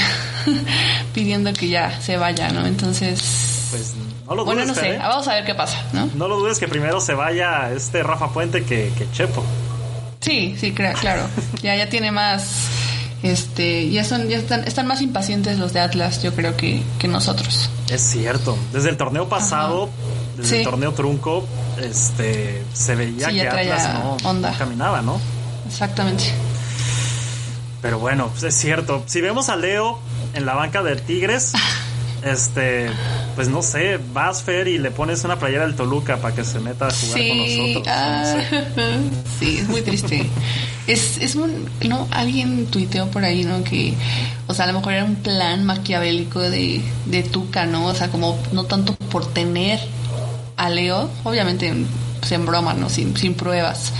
[1.14, 2.66] pidiendo que ya se vaya, ¿no?
[2.66, 3.22] Entonces,
[3.72, 3.93] Pues
[4.28, 4.97] no lo dudes, bueno, no sé, ¿eh?
[4.99, 6.09] vamos a ver qué pasa, ¿no?
[6.16, 9.43] No lo dudes que primero se vaya este Rafa Puente que, que Chepo.
[10.22, 11.28] Sí, sí, claro.
[11.61, 12.45] Ya, ya tiene más,
[13.24, 17.07] este, ya son, ya están, están más impacientes los de Atlas, yo creo que, que
[17.09, 17.70] nosotros.
[17.89, 18.57] Es cierto.
[18.72, 19.89] Desde el torneo pasado,
[20.38, 21.45] desde el torneo trunco,
[21.82, 24.51] este se veía Sí, que Atlas no, onda.
[24.51, 25.20] no caminaba, ¿no?
[25.68, 26.24] Exactamente.
[27.84, 29.03] Pero bueno, pues es cierto.
[29.05, 29.99] Si vemos a Leo
[30.34, 31.51] en la banca del Tigres,
[32.23, 32.89] este,
[33.36, 36.59] pues no sé, vas Fer y le pones una playera del Toluca para que se
[36.59, 37.88] meta a jugar con Sí, nosotros.
[37.95, 38.99] ah, no sé.
[39.39, 40.27] sí, es muy triste.
[40.88, 43.63] Es, es un, no, alguien tuiteó por ahí, ¿no?
[43.63, 43.93] Que,
[44.47, 47.86] o sea, a lo mejor era un plan maquiavélico de, de Tuca, ¿no?
[47.88, 49.79] O sea, como no tanto por tener
[50.55, 51.73] a Leo, obviamente
[52.19, 52.89] pues, en broma, ¿no?
[52.89, 53.91] Sin, sin pruebas.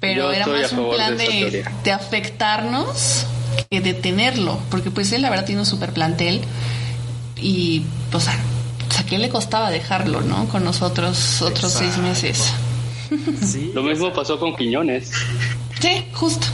[0.00, 3.26] Pero Yo era a más un plan de de, afectarnos
[3.70, 4.58] que de tenerlo.
[4.70, 6.42] Porque pues él la verdad tiene un super plantel
[7.36, 7.82] y,
[8.12, 8.36] o sea,
[8.88, 10.48] o sea, ¿qué le costaba dejarlo, no?
[10.48, 12.52] Con nosotros otros seis meses.
[13.40, 15.12] Sí, Lo mismo pasó con Quiñones.
[15.80, 16.48] Sí, justo.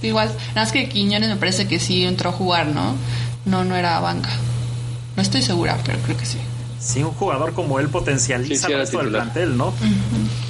[0.00, 0.28] Igual.
[0.28, 2.94] Nada más que Quiñones me parece que sí entró a jugar, ¿no?
[3.44, 4.30] No, no era banca.
[5.16, 6.38] No estoy segura, pero creo que sí.
[6.80, 9.74] sí, un jugador como él potencializa Sí, sí, el resto del plantel, ¿no?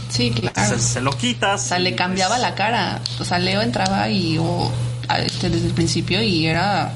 [0.08, 0.68] Sí, claro.
[0.68, 1.64] Se, se lo quitas.
[1.64, 3.00] O sea, le cambiaba pues, la cara.
[3.20, 4.70] O sea, Leo entraba y o,
[5.08, 6.92] a- este, desde el principio y era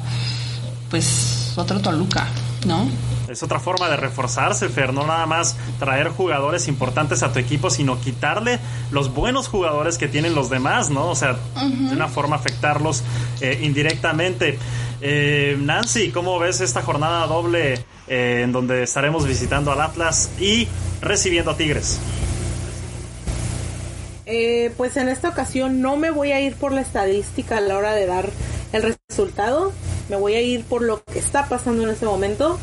[0.90, 2.26] pues otro Toluca,
[2.66, 2.86] ¿no?
[3.28, 7.70] Es otra forma de reforzarse, Fer, no nada más traer jugadores importantes a tu equipo,
[7.70, 8.58] sino quitarle
[8.90, 11.06] los buenos jugadores que tienen los demás, ¿no?
[11.06, 13.02] O sea, de una forma afectarlos
[13.40, 14.58] eh, indirectamente.
[15.00, 20.68] Eh, Nancy, ¿cómo ves esta jornada doble eh, en donde estaremos visitando al Atlas y
[21.00, 22.00] recibiendo a Tigres?
[24.26, 27.76] Eh, pues en esta ocasión no me voy a ir por la estadística a la
[27.76, 28.30] hora de dar
[28.72, 29.72] el resultado.
[30.08, 32.58] Me voy a ir por lo que está pasando en este momento.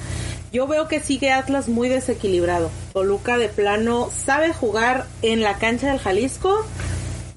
[0.51, 2.71] Yo veo que sigue Atlas muy desequilibrado.
[2.93, 6.65] Toluca de plano sabe jugar en la cancha del Jalisco.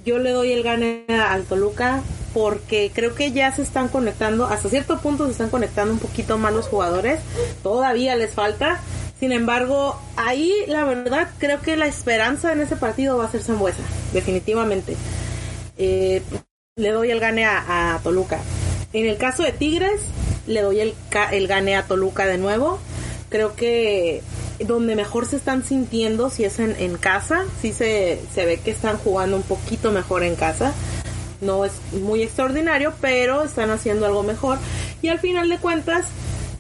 [0.05, 2.03] Yo le doy el gane al Toluca
[2.33, 6.39] porque creo que ya se están conectando, hasta cierto punto se están conectando un poquito
[6.39, 7.21] más los jugadores.
[7.63, 8.81] Todavía les falta.
[9.23, 13.41] Sin embargo, ahí la verdad creo que la esperanza en ese partido va a ser
[13.41, 14.97] Zambuesa, definitivamente.
[15.79, 16.23] Eh,
[16.75, 18.41] le doy el gane a, Toluca.
[18.93, 20.01] En el caso de Tigres,
[20.49, 20.95] le doy el,
[21.31, 22.81] el gane a Toluca de nuevo.
[23.29, 24.25] Creo que
[24.67, 28.73] donde mejor se están sintiendo, si es en, en casa, sí se, se ve que
[28.73, 30.75] están jugando un poquito mejor en casa.
[31.41, 34.59] No es muy extraordinario, pero están haciendo algo mejor.
[35.01, 36.07] Y al final de cuentas,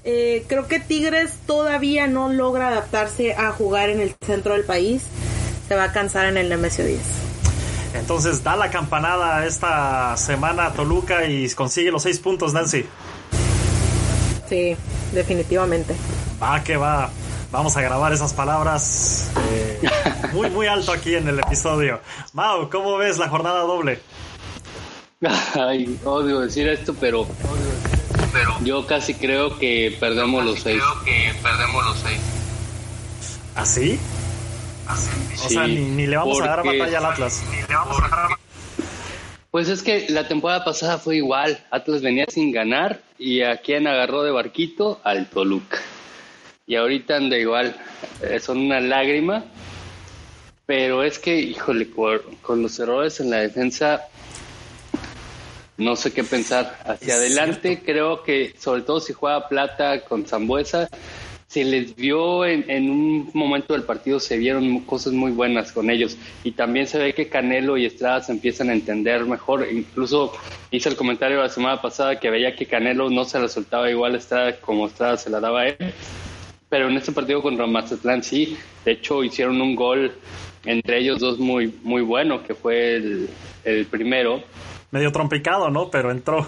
[0.04, 5.02] eh, creo que Tigres todavía no logra adaptarse a jugar en el centro del país.
[5.68, 7.00] Se va a cansar en el Nemesio 10.
[7.94, 12.84] Entonces, da la campanada esta semana a Toluca y consigue los seis puntos, Nancy.
[14.48, 14.76] Sí,
[15.12, 15.94] definitivamente.
[16.42, 17.10] Va que va.
[17.50, 19.80] Vamos a grabar esas palabras eh,
[20.32, 22.00] muy, muy alto aquí en el episodio.
[22.32, 24.00] Mau, ¿cómo ves la jornada doble?
[25.54, 27.26] Ay, odio decir esto, pero,
[28.62, 30.82] yo casi creo que perdemos los seis.
[31.04, 32.20] que perdemos los seis.
[33.54, 33.98] ¿Así?
[34.88, 37.42] O Sí, sea, ni, ni le vamos a dar batalla al Atlas.
[37.68, 38.28] Le vamos a dejar
[39.50, 41.62] Pues es que la temporada pasada fue igual.
[41.70, 45.78] Atlas venía sin ganar y a quien agarró de barquito al Toluca.
[46.66, 47.76] Y ahorita anda igual.
[48.22, 49.44] Eh, son una lágrima.
[50.64, 54.08] Pero es que, híjole, con los errores en la defensa,
[55.82, 56.78] no sé qué pensar.
[56.84, 60.88] Hacia Es adelante, creo que, sobre todo si juega Plata con Zambuesa,
[61.52, 65.90] se les vio en, en un momento del partido, se vieron cosas muy buenas con
[65.90, 66.16] ellos.
[66.44, 69.66] Y también se ve que Canelo y Estrada se empiezan a entender mejor.
[69.70, 70.32] Incluso
[70.70, 74.14] hice el comentario la semana pasada que veía que Canelo no se la soltaba igual
[74.14, 75.76] a Estrada como Estrada se la daba a él.
[76.70, 78.56] Pero en este partido contra Mazatlán sí,
[78.86, 80.10] de hecho hicieron un gol
[80.64, 83.28] entre ellos dos muy, muy bueno, que fue el,
[83.64, 84.42] el primero.
[84.92, 85.90] Medio trompicado, ¿no?
[85.90, 86.46] Pero entró.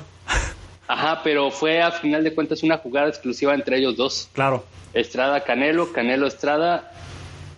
[0.86, 4.28] Ajá, pero fue a final de cuentas una jugada exclusiva entre ellos dos.
[4.32, 4.64] Claro.
[4.92, 6.92] Estrada Canelo, Canelo Estrada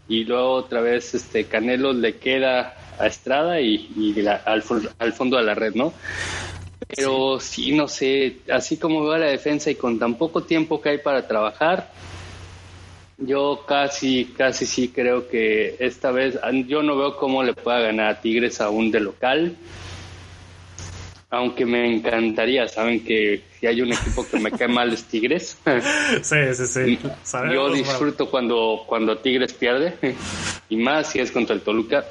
[0.09, 4.63] y luego otra vez este Canelo le queda a Estrada y, y la- al
[5.13, 5.93] fondo de la red, ¿no?
[6.95, 7.73] Pero sí.
[7.73, 11.27] no sé, así como veo la defensa y con tan poco tiempo que hay para
[11.27, 11.91] trabajar,
[13.19, 18.07] yo casi, casi sí creo que esta vez yo no veo cómo le pueda ganar
[18.11, 19.57] a Tigres aún de local.
[21.29, 25.59] Aunque me encantaría, saben que si hay un equipo que me cae mal es Tigres.
[26.23, 26.99] Sí, sí, sí.
[27.25, 29.95] Sabemos, Yo disfruto cuando, cuando Tigres pierde,
[30.69, 32.05] y más si es contra el Toluca.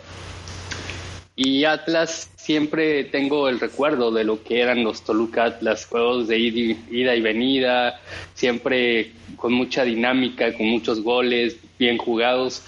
[1.37, 6.37] Y Atlas siempre tengo el recuerdo de lo que eran los Toluca Atlas, juegos de
[6.37, 7.99] ida y venida,
[8.33, 12.63] siempre con mucha dinámica, con muchos goles, bien jugados.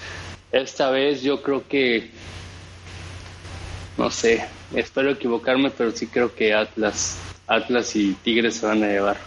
[0.52, 2.10] Esta vez yo creo que,
[3.98, 8.88] no sé, espero equivocarme, pero sí creo que Atlas, Atlas y Tigres se van a
[8.88, 9.18] llevar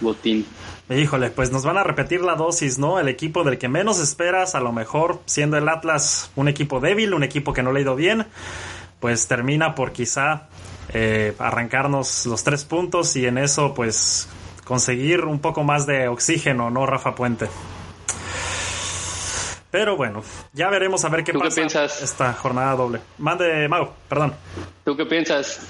[0.00, 0.46] botín.
[0.88, 3.00] Híjole, pues nos van a repetir la dosis, ¿no?
[3.00, 7.12] El equipo del que menos esperas, a lo mejor siendo el Atlas un equipo débil,
[7.12, 8.26] un equipo que no le ha ido bien,
[9.00, 10.48] pues termina por quizá
[10.92, 14.28] eh, arrancarnos los tres puntos y en eso pues
[14.64, 17.48] conseguir un poco más de oxígeno, ¿no, Rafa Puente?
[19.76, 20.22] Pero bueno,
[20.54, 22.00] ya veremos a ver qué ¿Tú pasa qué piensas?
[22.00, 22.98] esta jornada doble.
[23.18, 24.32] Mande, Mau, perdón.
[24.86, 25.60] ¿Tú qué piensas?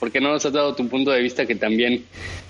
[0.00, 2.06] ¿Por qué no nos has dado tu punto de vista que también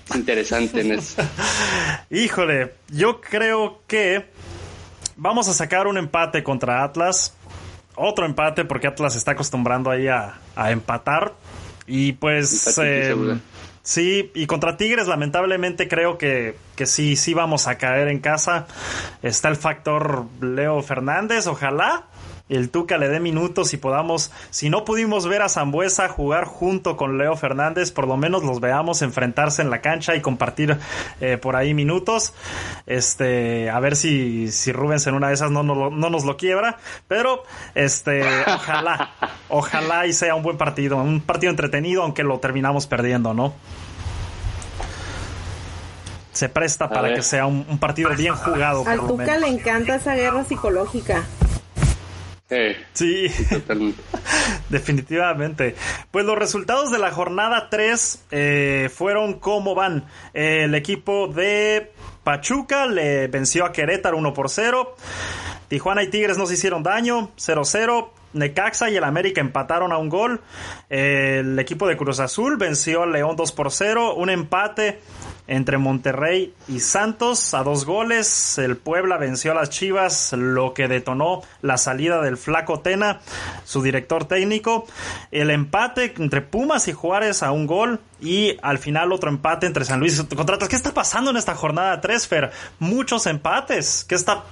[0.09, 1.21] es interesante en eso?
[2.09, 4.27] Híjole, yo creo que
[5.17, 7.35] vamos a sacar un empate contra Atlas.
[7.95, 11.33] Otro empate porque Atlas está acostumbrando ahí a, a empatar.
[11.85, 12.65] Y pues...
[12.65, 13.37] Empate, eh.
[13.83, 18.65] Sí, y contra Tigres lamentablemente creo que, que sí, sí vamos a caer en casa.
[19.21, 22.07] Está el factor Leo Fernández, ojalá.
[22.49, 26.97] El Tuca le dé minutos y podamos, si no pudimos ver a Zambuesa jugar junto
[26.97, 30.77] con Leo Fernández, por lo menos los veamos enfrentarse en la cancha y compartir
[31.21, 32.33] eh, por ahí minutos.
[32.85, 36.35] Este, a ver si, si Rubens en una de esas no, no, no nos lo
[36.35, 36.77] quiebra.
[37.07, 37.43] Pero,
[37.75, 39.11] este, ojalá,
[39.49, 43.53] ojalá y sea un buen partido, un partido entretenido, aunque lo terminamos perdiendo, ¿no?
[46.33, 47.15] Se presta para ver.
[47.15, 48.83] que sea un, un partido bien jugado.
[48.85, 51.23] Al Tuca le encanta esa guerra psicológica.
[52.93, 53.27] Sí.
[53.49, 54.01] totalmente.
[54.69, 55.75] Definitivamente.
[56.11, 60.05] Pues los resultados de la jornada 3 eh, fueron como van.
[60.33, 61.91] Eh, el equipo de
[62.23, 64.95] Pachuca le venció a Querétaro 1 por 0.
[65.67, 68.09] Tijuana y Tigres no se hicieron daño, 0-0.
[68.33, 70.41] Necaxa y el América empataron a un gol.
[70.89, 74.15] Eh, el equipo de Cruz Azul venció al León 2 por 0.
[74.15, 74.99] Un empate
[75.47, 78.57] entre Monterrey y Santos a dos goles.
[78.57, 83.19] El Puebla venció a las Chivas, lo que detonó la salida del Flaco Tena,
[83.65, 84.85] su director técnico.
[85.31, 87.99] El empate entre Pumas y Juárez a un gol.
[88.21, 90.69] Y al final otro empate entre San Luis y Contratas.
[90.69, 92.51] ¿Qué está pasando en esta jornada 3, Fer?
[92.79, 94.05] Muchos empates.
[94.07, 94.45] ¿Qué está,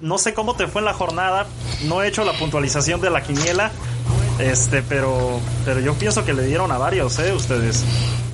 [0.00, 1.46] no sé cómo te fue en la jornada.
[1.84, 3.70] No he hecho la puntualización de la quiniela.
[4.38, 7.32] Este, pero, pero yo pienso que le dieron a varios, ¿eh?
[7.32, 7.84] Ustedes.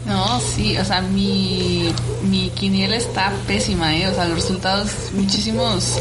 [0.07, 1.93] No, sí, o sea, mi,
[2.23, 4.09] mi quiniela está pésima, ¿eh?
[4.09, 5.99] O sea, los resultados, muchísimos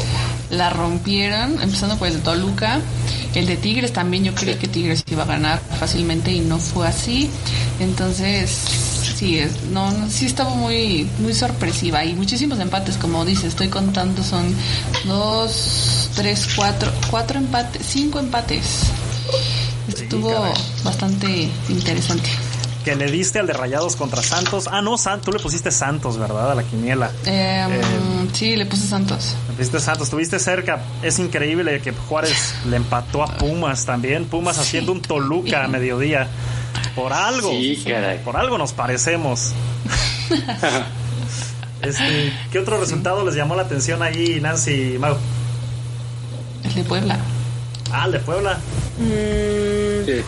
[0.50, 2.80] la rompieron, empezando por el de Toluca.
[3.36, 6.88] El de Tigres también, yo creí que Tigres iba a ganar fácilmente y no fue
[6.88, 7.30] así.
[7.80, 8.50] Entonces,
[9.18, 12.06] sí, es, no, no, sí estaba muy, muy sorpresiva.
[12.06, 14.56] Y muchísimos empates, como dice, estoy contando, son
[15.06, 18.84] dos, tres, cuatro, cuatro empates, cinco empates.
[20.08, 20.54] Estuvo caray.
[20.84, 22.30] bastante interesante.
[22.86, 24.70] Que le diste al de Rayados contra Santos.
[24.72, 26.52] Ah, no, San- tú le pusiste Santos, ¿verdad?
[26.52, 27.12] A la quiniela.
[27.26, 27.82] Em, Eh,
[28.32, 29.36] sí, le puse Santos.
[29.50, 30.82] Le pusiste Santos, estuviste cerca.
[31.04, 34.24] Es increíble que Juárez le empató a Pumas también.
[34.26, 36.30] Pumas haciendo un Toluca a mediodía.
[36.96, 37.50] Por algo.
[37.52, 38.20] Sí, caray.
[38.24, 39.52] Por algo nos parecemos.
[41.82, 45.16] Este, ¿Qué otro resultado les llamó la atención ahí, Nancy y Mau?
[46.64, 47.20] El de Puebla.
[47.92, 48.60] Ah, el de Puebla.
[48.98, 50.24] Mm, Sí.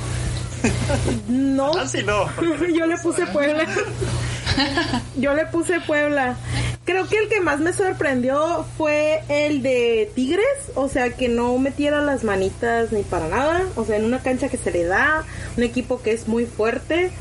[1.30, 2.28] no, Nancy no.
[2.76, 3.66] yo le puse Puebla.
[5.16, 6.36] Yo le puse Puebla.
[6.84, 10.44] Creo que el que más me sorprendió fue el de Tigres,
[10.76, 14.50] o sea, que no metiera las manitas ni para nada, o sea, en una cancha
[14.50, 15.24] que se le da,
[15.56, 17.12] un equipo que es muy fuerte,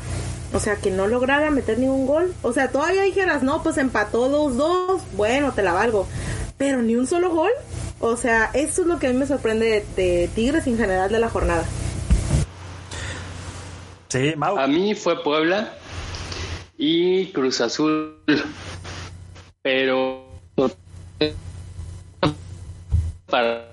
[0.53, 2.33] o sea, que no lograra meter ningún gol.
[2.41, 6.07] O sea, todavía dijeras, no, pues empató 2-2, bueno, te la valgo,
[6.57, 7.51] pero ni un solo gol.
[7.99, 11.11] O sea, eso es lo que a mí me sorprende de, de Tigres en general
[11.11, 11.65] de la jornada.
[14.07, 14.57] Sí, Mau.
[14.57, 15.73] A mí fue Puebla
[16.77, 18.15] y Cruz Azul,
[19.61, 20.25] pero
[23.29, 23.69] para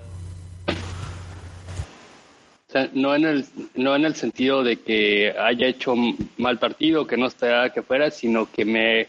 [2.67, 5.95] o sea, no en el no en el sentido de que haya hecho
[6.37, 9.07] mal partido, que no esperaba que fuera, sino que me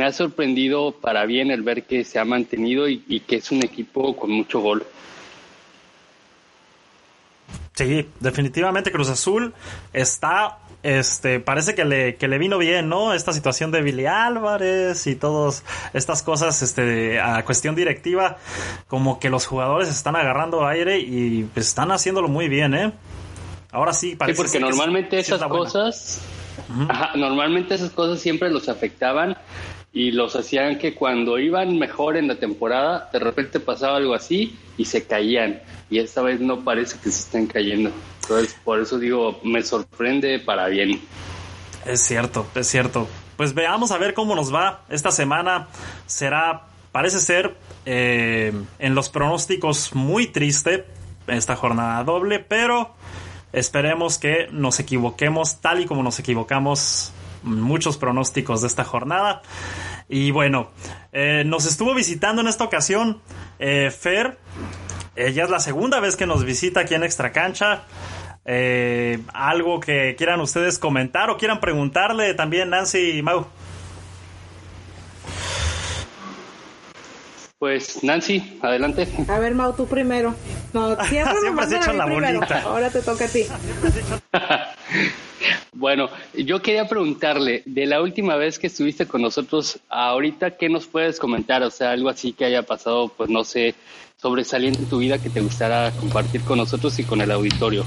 [0.00, 3.50] me ha sorprendido para bien el ver que se ha mantenido y, y que es
[3.52, 4.86] un equipo con mucho gol.
[7.74, 9.52] Sí, definitivamente Cruz Azul
[9.92, 13.12] está, este, parece que le, que le vino bien, ¿no?
[13.12, 18.38] Esta situación de Billy Álvarez y todas estas cosas, este, a cuestión directiva,
[18.88, 22.92] como que los jugadores están agarrando aire y pues, están haciéndolo muy bien, ¿eh?
[23.70, 26.20] Ahora sí, Sí, parece porque ser que normalmente sí- sí es esas cosas,
[26.88, 29.36] ajá, normalmente esas cosas siempre los afectaban
[29.92, 34.56] y los hacían que cuando iban mejor en la temporada, de repente pasaba algo así
[34.76, 35.60] y se caían.
[35.90, 37.90] Y esta vez no parece que se estén cayendo.
[38.22, 41.00] Entonces, por eso digo, me sorprende para bien.
[41.84, 43.08] Es cierto, es cierto.
[43.36, 45.66] Pues veamos a ver cómo nos va esta semana.
[46.06, 50.84] Será, parece ser, eh, en los pronósticos muy triste
[51.26, 52.94] esta jornada doble, pero
[53.52, 57.12] esperemos que nos equivoquemos tal y como nos equivocamos
[57.42, 59.42] muchos pronósticos de esta jornada.
[60.08, 60.70] Y bueno,
[61.12, 63.20] eh, nos estuvo visitando en esta ocasión
[63.58, 64.38] eh, Fer.
[65.16, 67.82] Ella es la segunda vez que nos visita aquí en Extra Cancha.
[68.44, 73.46] Eh, algo que quieran ustedes comentar o quieran preguntarle también Nancy y Mau.
[77.58, 79.06] Pues Nancy, adelante.
[79.28, 80.34] A ver, Mau, tú primero.
[80.72, 82.38] No, siempre, has hecho la primero.
[82.38, 82.62] bolita.
[82.62, 83.46] Ahora te toca a ti.
[85.72, 90.86] Bueno, yo quería preguntarle, de la última vez que estuviste con nosotros, ahorita, ¿qué nos
[90.86, 91.62] puedes comentar?
[91.62, 93.74] O sea, algo así que haya pasado, pues no sé,
[94.20, 97.84] sobresaliente en tu vida que te gustara compartir con nosotros y con el auditorio.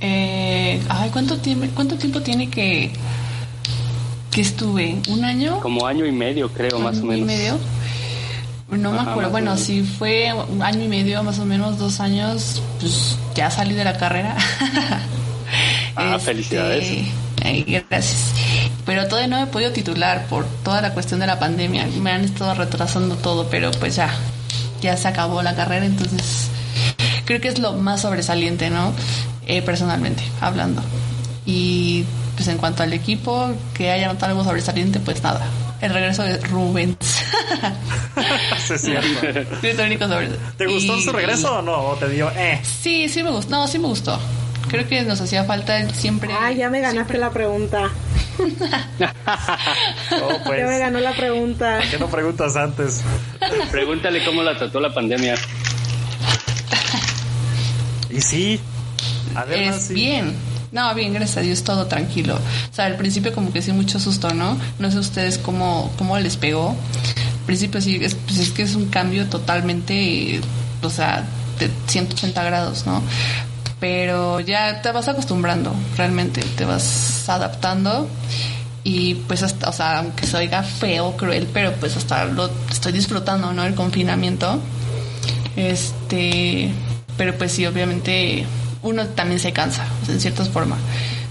[0.00, 2.90] Eh, ay, ¿cuánto tiempo, ¿cuánto tiempo tiene que,
[4.30, 4.96] que estuve?
[5.08, 5.60] ¿Un año?
[5.60, 7.34] Como año y medio, creo, más o ¿Un año menos.
[7.34, 7.58] y medio?
[8.70, 9.30] No me acuerdo.
[9.30, 9.60] Bueno, menos.
[9.60, 13.84] si fue un año y medio, más o menos dos años, pues ya salí de
[13.84, 14.36] la carrera.
[16.00, 17.06] Ah, felicidades.
[17.44, 18.32] ay, gracias.
[18.86, 21.86] Pero todavía no me he podido titular por toda la cuestión de la pandemia.
[22.00, 24.10] Me han estado retrasando todo, pero pues ya,
[24.80, 26.48] ya se acabó la carrera, entonces
[27.24, 28.92] creo que es lo más sobresaliente, ¿no?
[29.46, 30.82] Eh, personalmente, hablando.
[31.46, 32.04] Y
[32.36, 35.44] pues en cuanto al equipo, que haya notado algo sobresaliente, pues nada.
[35.80, 36.96] El regreso de Rubens.
[38.66, 39.56] Sí, es cierto.
[40.56, 41.72] ¿Te gustó Y- su regreso o no?
[41.78, 42.60] ¿O te dio eh?
[42.82, 43.50] Sí, sí me gustó.
[43.50, 44.18] No, sí me gustó.
[44.70, 46.30] Creo que nos hacía falta el siempre.
[46.38, 47.90] Ay, ya me ganaste la pregunta.
[50.22, 50.78] Oh, Ya me pues.
[50.78, 51.80] ganó la pregunta.
[51.90, 53.02] ¿Qué no preguntas antes?
[53.70, 55.34] Pregúntale cómo la trató la pandemia.
[58.10, 58.60] Y sí.
[59.34, 59.94] A ver, Es Nancy.
[59.94, 60.34] bien.
[60.72, 62.36] No, bien, gracias a Dios, todo tranquilo.
[62.36, 64.56] O sea, al principio como que sí mucho susto, ¿no?
[64.78, 66.70] No sé ustedes cómo, cómo les pegó.
[66.70, 70.40] Al principio sí, es, pues es que es un cambio totalmente,
[70.82, 71.24] o sea,
[71.58, 73.02] de 180 grados, ¿no?
[73.80, 78.08] Pero ya te vas acostumbrando, realmente, te vas adaptando
[78.84, 82.92] y pues hasta, o sea, aunque se oiga feo, cruel, pero pues hasta lo estoy
[82.92, 83.64] disfrutando, ¿no?
[83.64, 84.60] El confinamiento.
[85.56, 86.70] Este,
[87.16, 88.46] pero pues sí, obviamente
[88.82, 90.76] uno también se cansa, o sea, en cierta forma.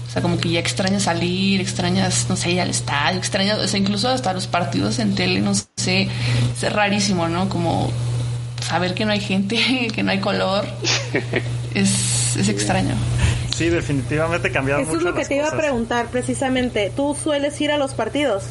[0.06, 3.68] O sea, como que ya extrañas salir, extrañas, no sé, ir al estadio, extrañas, o
[3.68, 6.08] sea, incluso hasta los partidos en tele, no sé,
[6.60, 7.48] es rarísimo, ¿no?
[7.48, 7.92] Como
[8.60, 10.66] saber que no hay gente, que no hay color,
[11.74, 11.90] es,
[12.36, 12.94] es extraño.
[13.54, 15.60] Sí, definitivamente cambiaron Eso es lo que te iba a cosas.
[15.60, 16.92] preguntar precisamente.
[16.94, 18.44] ¿Tú sueles ir a los partidos?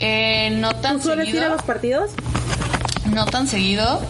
[0.00, 1.54] Eh, no tan ¿Tú sueles ir a seguido.
[1.56, 2.10] los partidos?
[3.14, 4.00] No tan seguido.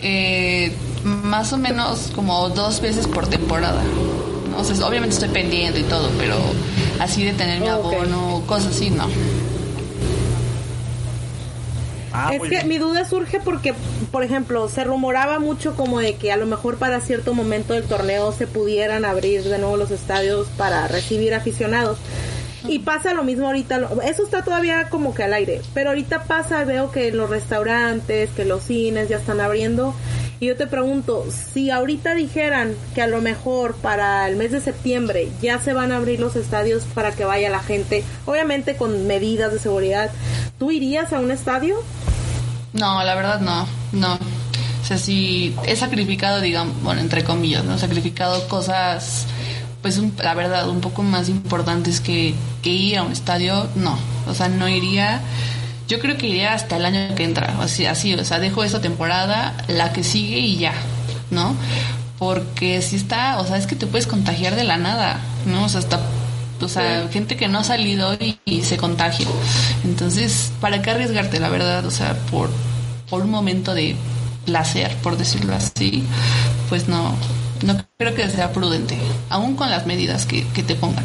[0.00, 0.72] eh,
[1.04, 3.82] más o menos como dos veces por temporada.
[4.56, 6.36] O sea, obviamente estoy pendiente y todo, pero
[7.00, 9.08] así de tener mi Oh, abono, cosas así, no.
[12.18, 12.68] Ah, es que bien.
[12.68, 13.74] mi duda surge porque,
[14.10, 17.84] por ejemplo, se rumoraba mucho como de que a lo mejor para cierto momento del
[17.84, 21.98] torneo se pudieran abrir de nuevo los estadios para recibir aficionados.
[22.66, 26.24] Y pasa lo mismo ahorita, lo- eso está todavía como que al aire, pero ahorita
[26.24, 29.94] pasa, veo que los restaurantes, que los cines ya están abriendo.
[30.40, 34.60] Y yo te pregunto, si ahorita dijeran que a lo mejor para el mes de
[34.60, 39.06] septiembre ya se van a abrir los estadios para que vaya la gente, obviamente con
[39.08, 40.10] medidas de seguridad,
[40.58, 41.76] ¿tú irías a un estadio?
[42.72, 44.14] No, la verdad no, no.
[44.14, 47.76] O sea, si he sacrificado, digamos, bueno, entre comillas, ¿no?
[47.76, 49.26] Sacrificado cosas,
[49.82, 53.98] pues un- la verdad, un poco más importantes que, que ir a un estadio, no.
[54.28, 55.20] O sea, no iría.
[55.88, 58.80] Yo creo que iría hasta el año que entra, así, así, o sea, dejo esa
[58.80, 60.74] temporada, la que sigue y ya,
[61.30, 61.56] ¿no?
[62.18, 65.64] Porque si está, o sea, es que te puedes contagiar de la nada, ¿no?
[65.64, 66.00] O sea, hasta
[66.60, 69.26] o sea, gente que no ha salido y, y se contagia.
[69.84, 71.86] Entonces, ¿para qué arriesgarte, la verdad?
[71.86, 72.50] O sea, por,
[73.08, 73.96] por un momento de
[74.44, 76.04] placer, por decirlo así,
[76.68, 77.14] pues no,
[77.62, 78.98] no creo que sea prudente,
[79.28, 81.04] aún con las medidas que, que te pongan.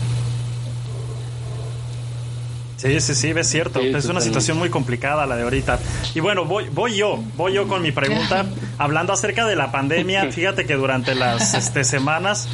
[2.84, 3.80] Sí, sí, sí, es cierto.
[3.80, 5.80] Sí, es una situación muy complicada la de ahorita.
[6.14, 8.46] Y bueno, voy, voy yo, voy yo con mi pregunta.
[8.78, 12.48] Hablando acerca de la pandemia, fíjate que durante las este, semanas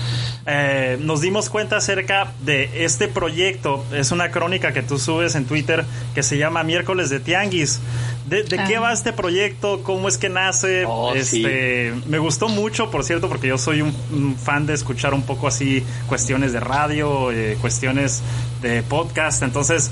[0.46, 3.86] eh, nos dimos cuenta acerca de este proyecto.
[3.94, 5.86] Es una crónica que tú subes en Twitter
[6.16, 7.80] que se llama Miércoles de Tianguis.
[8.28, 8.82] ¿De, de qué Ah.
[8.82, 9.82] va este proyecto?
[9.82, 10.84] ¿Cómo es que nace?
[10.88, 11.20] Oh, sí.
[11.44, 15.24] este, Me gustó mucho, por cierto, porque yo soy un, un fan de escuchar un
[15.24, 18.22] poco así cuestiones de radio, eh, cuestiones
[18.62, 19.42] de podcast.
[19.42, 19.90] Entonces,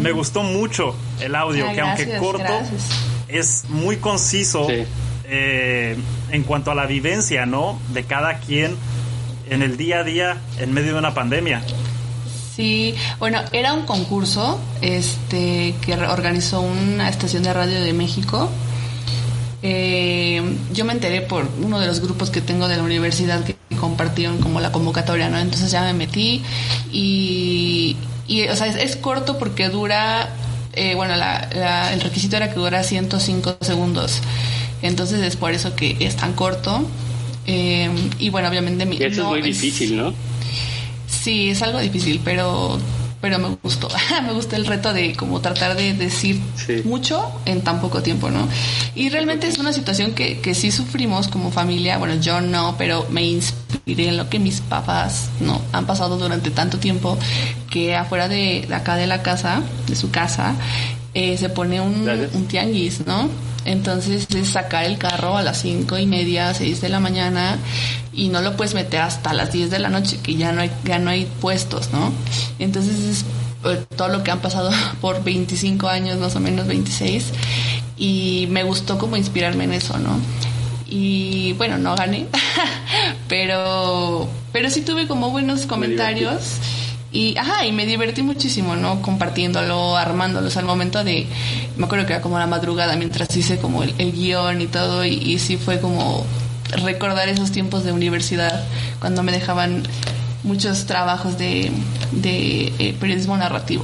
[0.00, 2.82] Me gustó mucho el audio, Ah, que aunque corto, gracias.
[3.28, 4.84] es muy conciso Sí.
[5.24, 5.96] eh,
[6.30, 7.78] en cuanto a la vivencia, ¿no?
[7.92, 8.76] De cada quien
[9.50, 11.62] en el día a día en medio de una pandemia.
[12.54, 18.48] Sí, bueno, era un concurso este que organizó una estación de radio de México.
[19.62, 20.42] Eh,
[20.72, 24.38] yo me enteré por uno de los grupos que tengo de la universidad que compartieron
[24.38, 25.38] como la convocatoria, ¿no?
[25.38, 26.42] Entonces ya me metí
[26.92, 27.96] y,
[28.28, 30.28] y o sea, es, es corto porque dura,
[30.72, 34.20] eh, bueno, la- la- el requisito era que dura 105 segundos.
[34.82, 36.86] Entonces es por eso que es tan corto.
[37.46, 37.88] Eh,
[38.18, 40.12] y bueno, obviamente mi- eso no es muy difícil, ¿no?
[41.08, 42.78] Sí, es algo difícil, pero
[43.26, 43.88] pero me gustó.
[44.24, 46.82] me gustó el reto de como tratar de decir Sí.
[46.84, 48.46] mucho en tan poco tiempo, ¿no?
[48.94, 51.98] Y realmente es una situación que, que sí sufrimos como familia.
[51.98, 56.52] Bueno, yo no, pero me inspiré en lo que mis papás no han pasado durante
[56.52, 57.18] tanto tiempo
[57.68, 60.54] que afuera de, de acá de la casa, de su casa,
[61.12, 63.28] eh, se pone un, un tianguis, ¿no?
[63.66, 67.58] Entonces es sacar el carro a las cinco y media, seis de la mañana
[68.16, 70.70] y no lo puedes meter hasta las 10 de la noche, que ya no hay,
[70.84, 72.12] ya no hay puestos, ¿no?
[72.58, 73.24] Entonces es
[73.64, 74.70] eh, todo lo que han pasado
[75.00, 77.24] por 25 años, más o menos 26,
[77.98, 80.18] y me gustó como inspirarme en eso, ¿no?
[80.88, 82.26] Y bueno, no gané,
[83.28, 86.42] pero, pero sí tuve como buenos comentarios.
[87.16, 89.00] Y, ajá, y me divertí muchísimo, ¿no?
[89.00, 91.26] Compartiéndolo, armándolos al momento de,
[91.78, 95.02] me acuerdo que era como la madrugada mientras hice como el, el guion y todo,
[95.02, 96.26] y, y sí fue como
[96.84, 98.66] recordar esos tiempos de universidad,
[99.00, 99.84] cuando me dejaban
[100.42, 101.70] muchos trabajos de,
[102.12, 103.82] de eh, periodismo narrativo.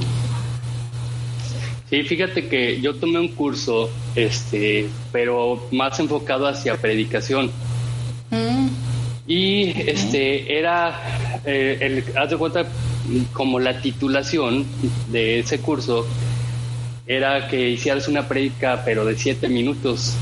[1.89, 7.49] Sí, fíjate que yo tomé un curso, este, pero más enfocado hacia predicación.
[8.29, 8.67] Mm,
[9.25, 10.99] Y este era,
[11.45, 12.65] eh, el, haz de cuenta,
[13.33, 14.65] como la titulación
[15.11, 16.05] de ese curso
[17.05, 20.15] era que hicieras una prédica, pero de siete minutos.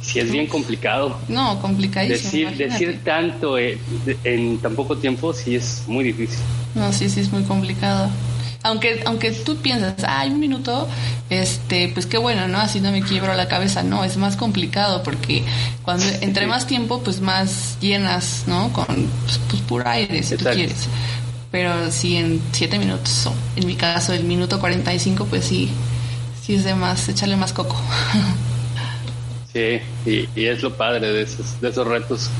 [0.00, 1.18] Si es bien complicado.
[1.28, 2.22] no, complicadísimo.
[2.22, 2.72] Decir, imagínate.
[2.72, 3.78] decir tanto eh,
[4.24, 6.38] en tan poco tiempo sí es muy difícil.
[6.74, 8.08] No, sí, sí, es muy complicado.
[8.62, 10.88] Aunque, aunque tú piensas, ay, un minuto,
[11.30, 12.58] este, pues qué bueno, ¿no?
[12.58, 13.82] Así no me quiebro la cabeza.
[13.82, 15.44] No, es más complicado porque
[15.82, 18.72] cuando entre más tiempo, pues más llenas, ¿no?
[18.72, 20.56] Con pues, pues, puro aire, si tú Exacto.
[20.56, 20.88] quieres.
[21.50, 25.70] Pero si en siete minutos, o en mi caso, el minuto 45, pues sí,
[26.42, 27.80] sí es de más, echarle más coco.
[29.52, 32.30] Sí, y, y es lo padre de esos, de esos retos.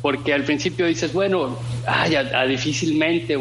[0.00, 3.36] Porque al principio dices, bueno, ay, a, a difícilmente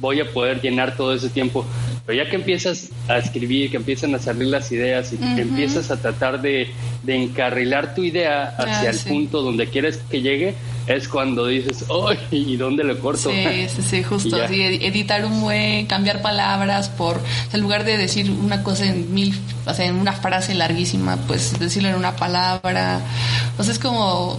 [0.00, 1.64] voy a poder llenar todo ese tiempo.
[2.06, 5.90] Pero ya que empiezas a escribir, que empiezan a salir las ideas y que empiezas
[5.90, 6.70] a tratar de,
[7.02, 9.10] de encarrilar tu idea hacia Ah, el sí.
[9.10, 10.54] punto donde quieres que llegue,
[10.86, 12.18] es cuando dices, ¡ay!
[12.30, 13.30] ¿Y dónde le corto?
[13.30, 13.44] Sí,
[13.74, 14.36] sí, sí, justo.
[14.48, 18.62] Sí, ed- editar un buen, cambiar palabras por, o sea, en lugar de decir una
[18.62, 23.00] cosa en mil, o sea, en una frase larguísima, pues decirlo en una palabra.
[23.58, 24.38] O sea, es como,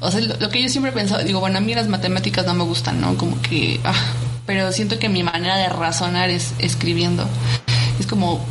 [0.00, 2.46] o sea, lo, lo que yo siempre he pensado, digo, bueno, a mí las matemáticas
[2.46, 3.16] no me gustan, ¿no?
[3.16, 3.94] Como que, ah,
[4.46, 7.26] pero siento que mi manera de razonar es escribiendo.
[7.98, 8.44] Es como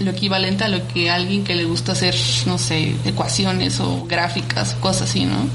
[0.00, 2.14] lo equivalente a lo que a alguien que le gusta hacer,
[2.46, 5.46] no sé, ecuaciones o gráficas, cosas así, ¿no?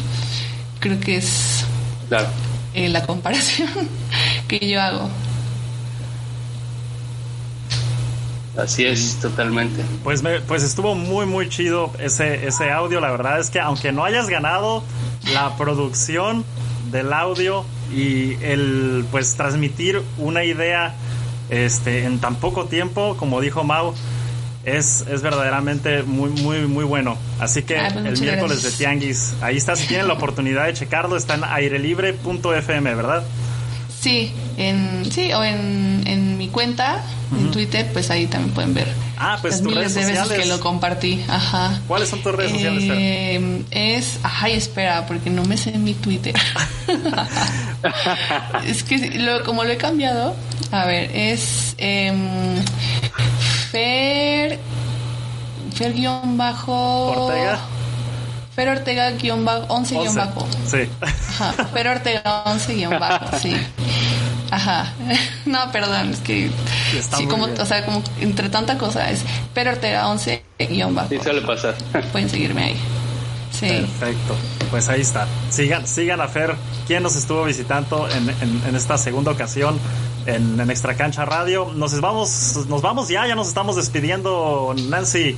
[0.79, 1.65] Creo que es
[2.07, 2.27] Claro.
[2.73, 3.69] eh, la comparación
[4.47, 5.09] que yo hago.
[8.57, 9.83] Así es, totalmente.
[10.03, 12.99] Pues, me- pues estuvo muy, muy chido ese, ese audio.
[12.99, 14.83] La verdad es que aunque no hayas ganado
[15.33, 16.43] la producción
[16.91, 20.93] del audio y el pues transmitir una idea
[21.49, 23.93] este, en tan poco tiempo, como dijo Mau,
[24.65, 27.17] es, es verdaderamente muy, muy, muy bueno.
[27.39, 28.71] Así que Ay, pues el miércoles gracias.
[28.73, 33.23] de Tianguis, ahí está, si tienen la oportunidad de checarlo, está en airelibre.fm, ¿verdad?
[34.01, 37.03] Sí, en, sí, o en, en mi cuenta,
[37.37, 38.87] en Twitter, pues ahí también pueden ver.
[39.17, 40.45] Ah, pues las tus miles redes de veces sociales.
[40.45, 41.21] que lo compartí.
[41.27, 41.81] Ajá.
[41.85, 42.95] ¿Cuáles son tus redes sociales, Fer?
[42.97, 46.33] Eh, es, ay, espera, porque no me sé mi Twitter.
[48.65, 50.33] es que lo- como lo he cambiado,
[50.71, 52.55] a ver, es em,
[53.71, 54.59] Fer,
[55.75, 56.73] Fer guion bajo.
[57.25, 57.59] Ortega.
[58.55, 60.19] Fer Ortega guion bajo, 11 guion Once.
[60.19, 60.47] bajo.
[60.65, 60.89] Sí.
[61.01, 63.55] Ajá, Fer Ortega 11 guion bajo, sí.
[64.51, 64.91] Ajá.
[65.45, 66.49] No, perdón, es que
[66.97, 67.61] Está sí, muy como, bien.
[67.61, 69.21] o sea, como entre tanta cosa es
[69.53, 71.09] Fer Ortega 11 guion bajo.
[71.09, 71.75] Sí, suele pasar.
[72.11, 72.75] Pueden seguirme ahí.
[73.59, 73.67] Sí.
[73.67, 74.35] Perfecto.
[74.71, 75.27] Pues ahí está.
[75.49, 76.55] Sigan, sigan a Fer,
[76.87, 79.77] quien nos estuvo visitando en, en- en esta segunda ocasión
[80.25, 81.71] en, en Extra Cancha Radio.
[81.75, 85.35] Nos vamos, nos vamos ya, ya nos estamos despidiendo, Nancy.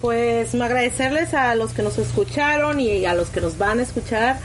[0.00, 3.82] Pues me agradecerles a los que nos escucharon y a los que nos van a
[3.82, 4.40] escuchar.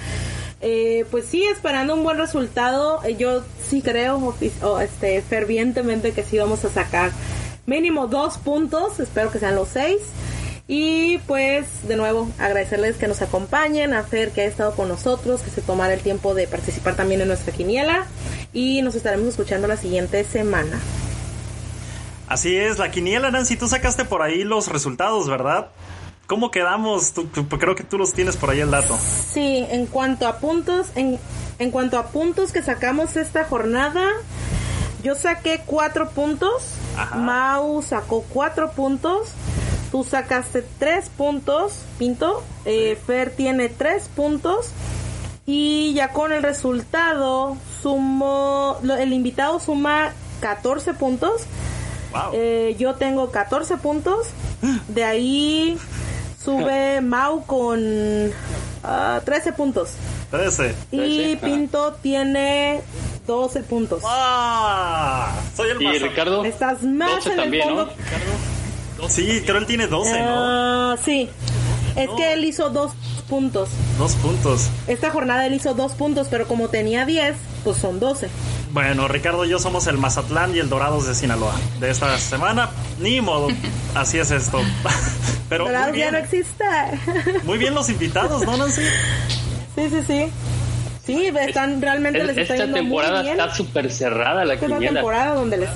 [0.61, 3.01] Eh, pues sí, esperando un buen resultado.
[3.03, 4.35] Eh, Yo sí creo
[4.81, 7.11] este, fervientemente que sí vamos a sacar
[7.65, 8.99] mínimo dos puntos.
[8.99, 9.99] Espero que sean los seis.
[10.69, 15.41] Y pues de nuevo agradecerles que nos acompañen, a Fer que ha estado con nosotros,
[15.41, 18.05] que se tomara el tiempo de participar también en nuestra quiniela.
[18.51, 20.79] Y nos estaremos escuchando la siguiente semana.
[22.27, 25.69] Así es, la quiniela, Nancy, tú sacaste por ahí los resultados, ¿verdad?
[26.27, 27.13] ¿Cómo quedamos?
[27.13, 28.97] Tú- tú- creo que tú los tienes por ahí el dato.
[29.31, 31.17] Sí, en cuanto a puntos, en,
[31.57, 34.03] en cuanto a puntos que sacamos esta jornada,
[35.03, 37.15] yo saqué cuatro puntos, Ajá.
[37.15, 39.29] Mau sacó cuatro puntos,
[39.91, 44.71] tú sacaste tres puntos, Pinto, eh, Fer tiene tres puntos
[45.45, 51.43] y ya con el resultado sumo, el invitado suma 14 puntos.
[52.11, 52.31] Wow.
[52.33, 54.27] Eh, yo tengo 14 puntos.
[54.89, 55.77] De ahí
[56.47, 58.31] sube Mau con
[58.83, 59.91] ah, 13 puntos.
[60.31, 60.75] 13.
[60.91, 61.45] Y Trece, ajá.
[61.45, 62.81] Pinto tiene
[63.25, 64.01] 12 puntos.
[64.05, 65.33] ¡Ah!
[65.55, 66.01] Soy el Y más.
[66.01, 67.89] Ricardo, Estás más 12 en el también, fondo.
[68.97, 69.09] ¿no?
[69.09, 70.25] Sí, creo él tiene 12, ¿no?
[70.29, 71.29] Ah, sí.
[71.97, 72.91] Es que él hizo dos
[73.27, 73.69] puntos.
[73.97, 74.67] Dos puntos.
[74.87, 78.29] Esta jornada él hizo dos puntos, pero como tenía 10, pues son 12.
[78.71, 82.69] Bueno, Ricardo y yo somos el Mazatlán y el Dorados de Sinaloa de esta semana.
[82.99, 83.47] Ni modo,
[83.95, 84.61] así es esto.
[85.49, 86.63] Pero Dorados ya no existe.
[87.43, 88.81] muy bien los invitados, ¿no, Nancy?
[89.75, 90.31] sí, sí, sí.
[91.05, 93.39] Sí, están realmente les está Esta yendo temporada muy bien.
[93.39, 94.91] está súper cerrada la Esta quiniela.
[94.95, 95.69] temporada donde les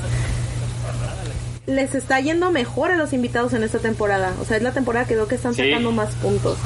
[1.75, 4.33] les está yendo mejor a los invitados en esta temporada.
[4.41, 5.63] O sea, es la temporada que veo que están Sí.
[5.69, 6.57] sacando más puntos.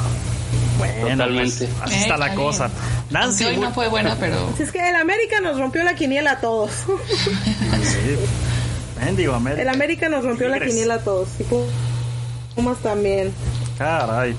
[0.78, 1.68] Bueno, Totalmente.
[1.68, 2.68] pues, así Eh, está la cosa.
[2.68, 2.80] bien.
[3.12, 5.96] Nancy, Aunque hoy no fue buena, pero Si es que el América nos rompió la
[5.96, 6.72] quiniela a todos.
[7.84, 8.18] Sí.
[9.04, 9.62] Mendigo, América.
[9.62, 11.28] el América nos rompió la quiniela a todos.
[11.40, 11.44] Y
[12.56, 13.34] Pumas también.
[13.78, 14.36] Caray.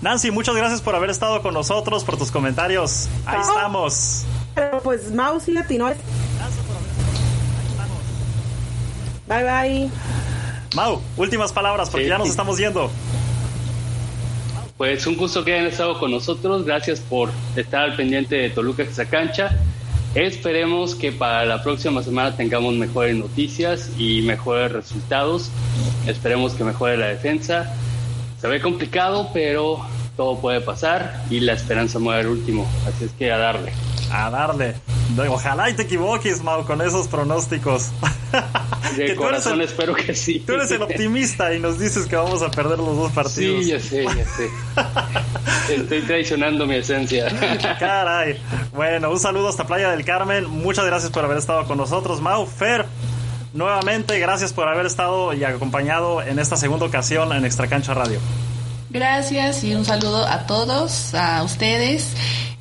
[0.00, 3.08] Nancy, muchas gracias por haber estado con nosotros, por tus comentarios.
[3.24, 3.42] Ahí Ah.
[3.46, 4.24] estamos.
[4.54, 5.88] Pero pues Mau sí latinó.
[9.26, 9.90] Bye bye.
[10.74, 12.08] Mau, últimas palabras porque Sí.
[12.10, 12.90] ya nos estamos yendo.
[14.76, 16.64] Pues un gusto que hayan estado con nosotros.
[16.64, 19.56] Gracias por estar al pendiente de Toluca cancha
[20.14, 25.50] Esperemos que para la próxima semana tengamos mejores noticias y mejores resultados.
[26.06, 27.74] Esperemos que mejore la defensa.
[28.40, 29.78] Se ve complicado, pero
[30.16, 32.66] todo puede pasar y la esperanza muere al último.
[32.86, 33.72] Así es que a darle.
[34.12, 34.74] A darle.
[35.28, 37.88] Ojalá y te equivoques, Mau, con esos pronósticos.
[38.96, 40.40] De Que tú eres corazón el- espero que sí.
[40.46, 43.64] Tú eres el optimista y nos dices que vamos a perder los dos partidos.
[43.64, 44.50] Sí, ya sé, ya sé.
[45.74, 47.26] Estoy traicionando mi esencia.
[47.78, 48.38] Caray.
[48.74, 50.46] Bueno, un saludo hasta Playa del Carmen.
[50.48, 52.46] Muchas gracias por haber estado con nosotros, Mau.
[52.46, 52.86] Fer,
[53.54, 58.18] nuevamente, gracias por haber estado y acompañado en esta segunda ocasión en Extra Cancha Radio.
[58.90, 62.08] gracias y un saludo a todos, a ustedes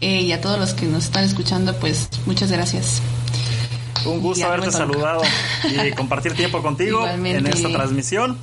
[0.02, 3.02] eh, y a todos los que nos están escuchando, pues muchas gracias.
[4.06, 4.94] Un gusto haberte Armando.
[4.94, 5.22] saludado
[5.64, 7.52] y compartir tiempo contigo en Igualmente.
[7.52, 8.38] esta transmisión.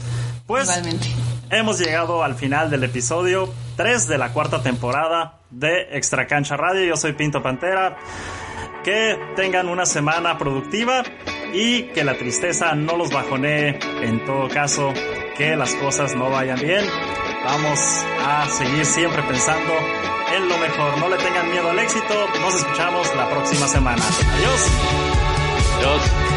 [0.47, 1.09] Pues Igualmente.
[1.51, 6.85] hemos llegado al final del episodio 3 de la cuarta temporada de Extra Cancha Radio.
[6.86, 7.97] Yo soy Pinto Pantera.
[8.85, 11.02] Que tengan una semana productiva
[11.52, 13.78] y que la tristeza no los bajonee.
[14.02, 14.94] En todo caso,
[15.36, 16.85] que las cosas no vayan bien.
[17.48, 17.80] Vamos
[18.26, 19.72] a seguir siempre pensando
[20.36, 20.98] en lo mejor.
[20.98, 22.28] No le tengan miedo al éxito.
[22.42, 24.02] Nos escuchamos la próxima semana.
[24.34, 24.66] Adiós.
[25.78, 26.27] Adiós.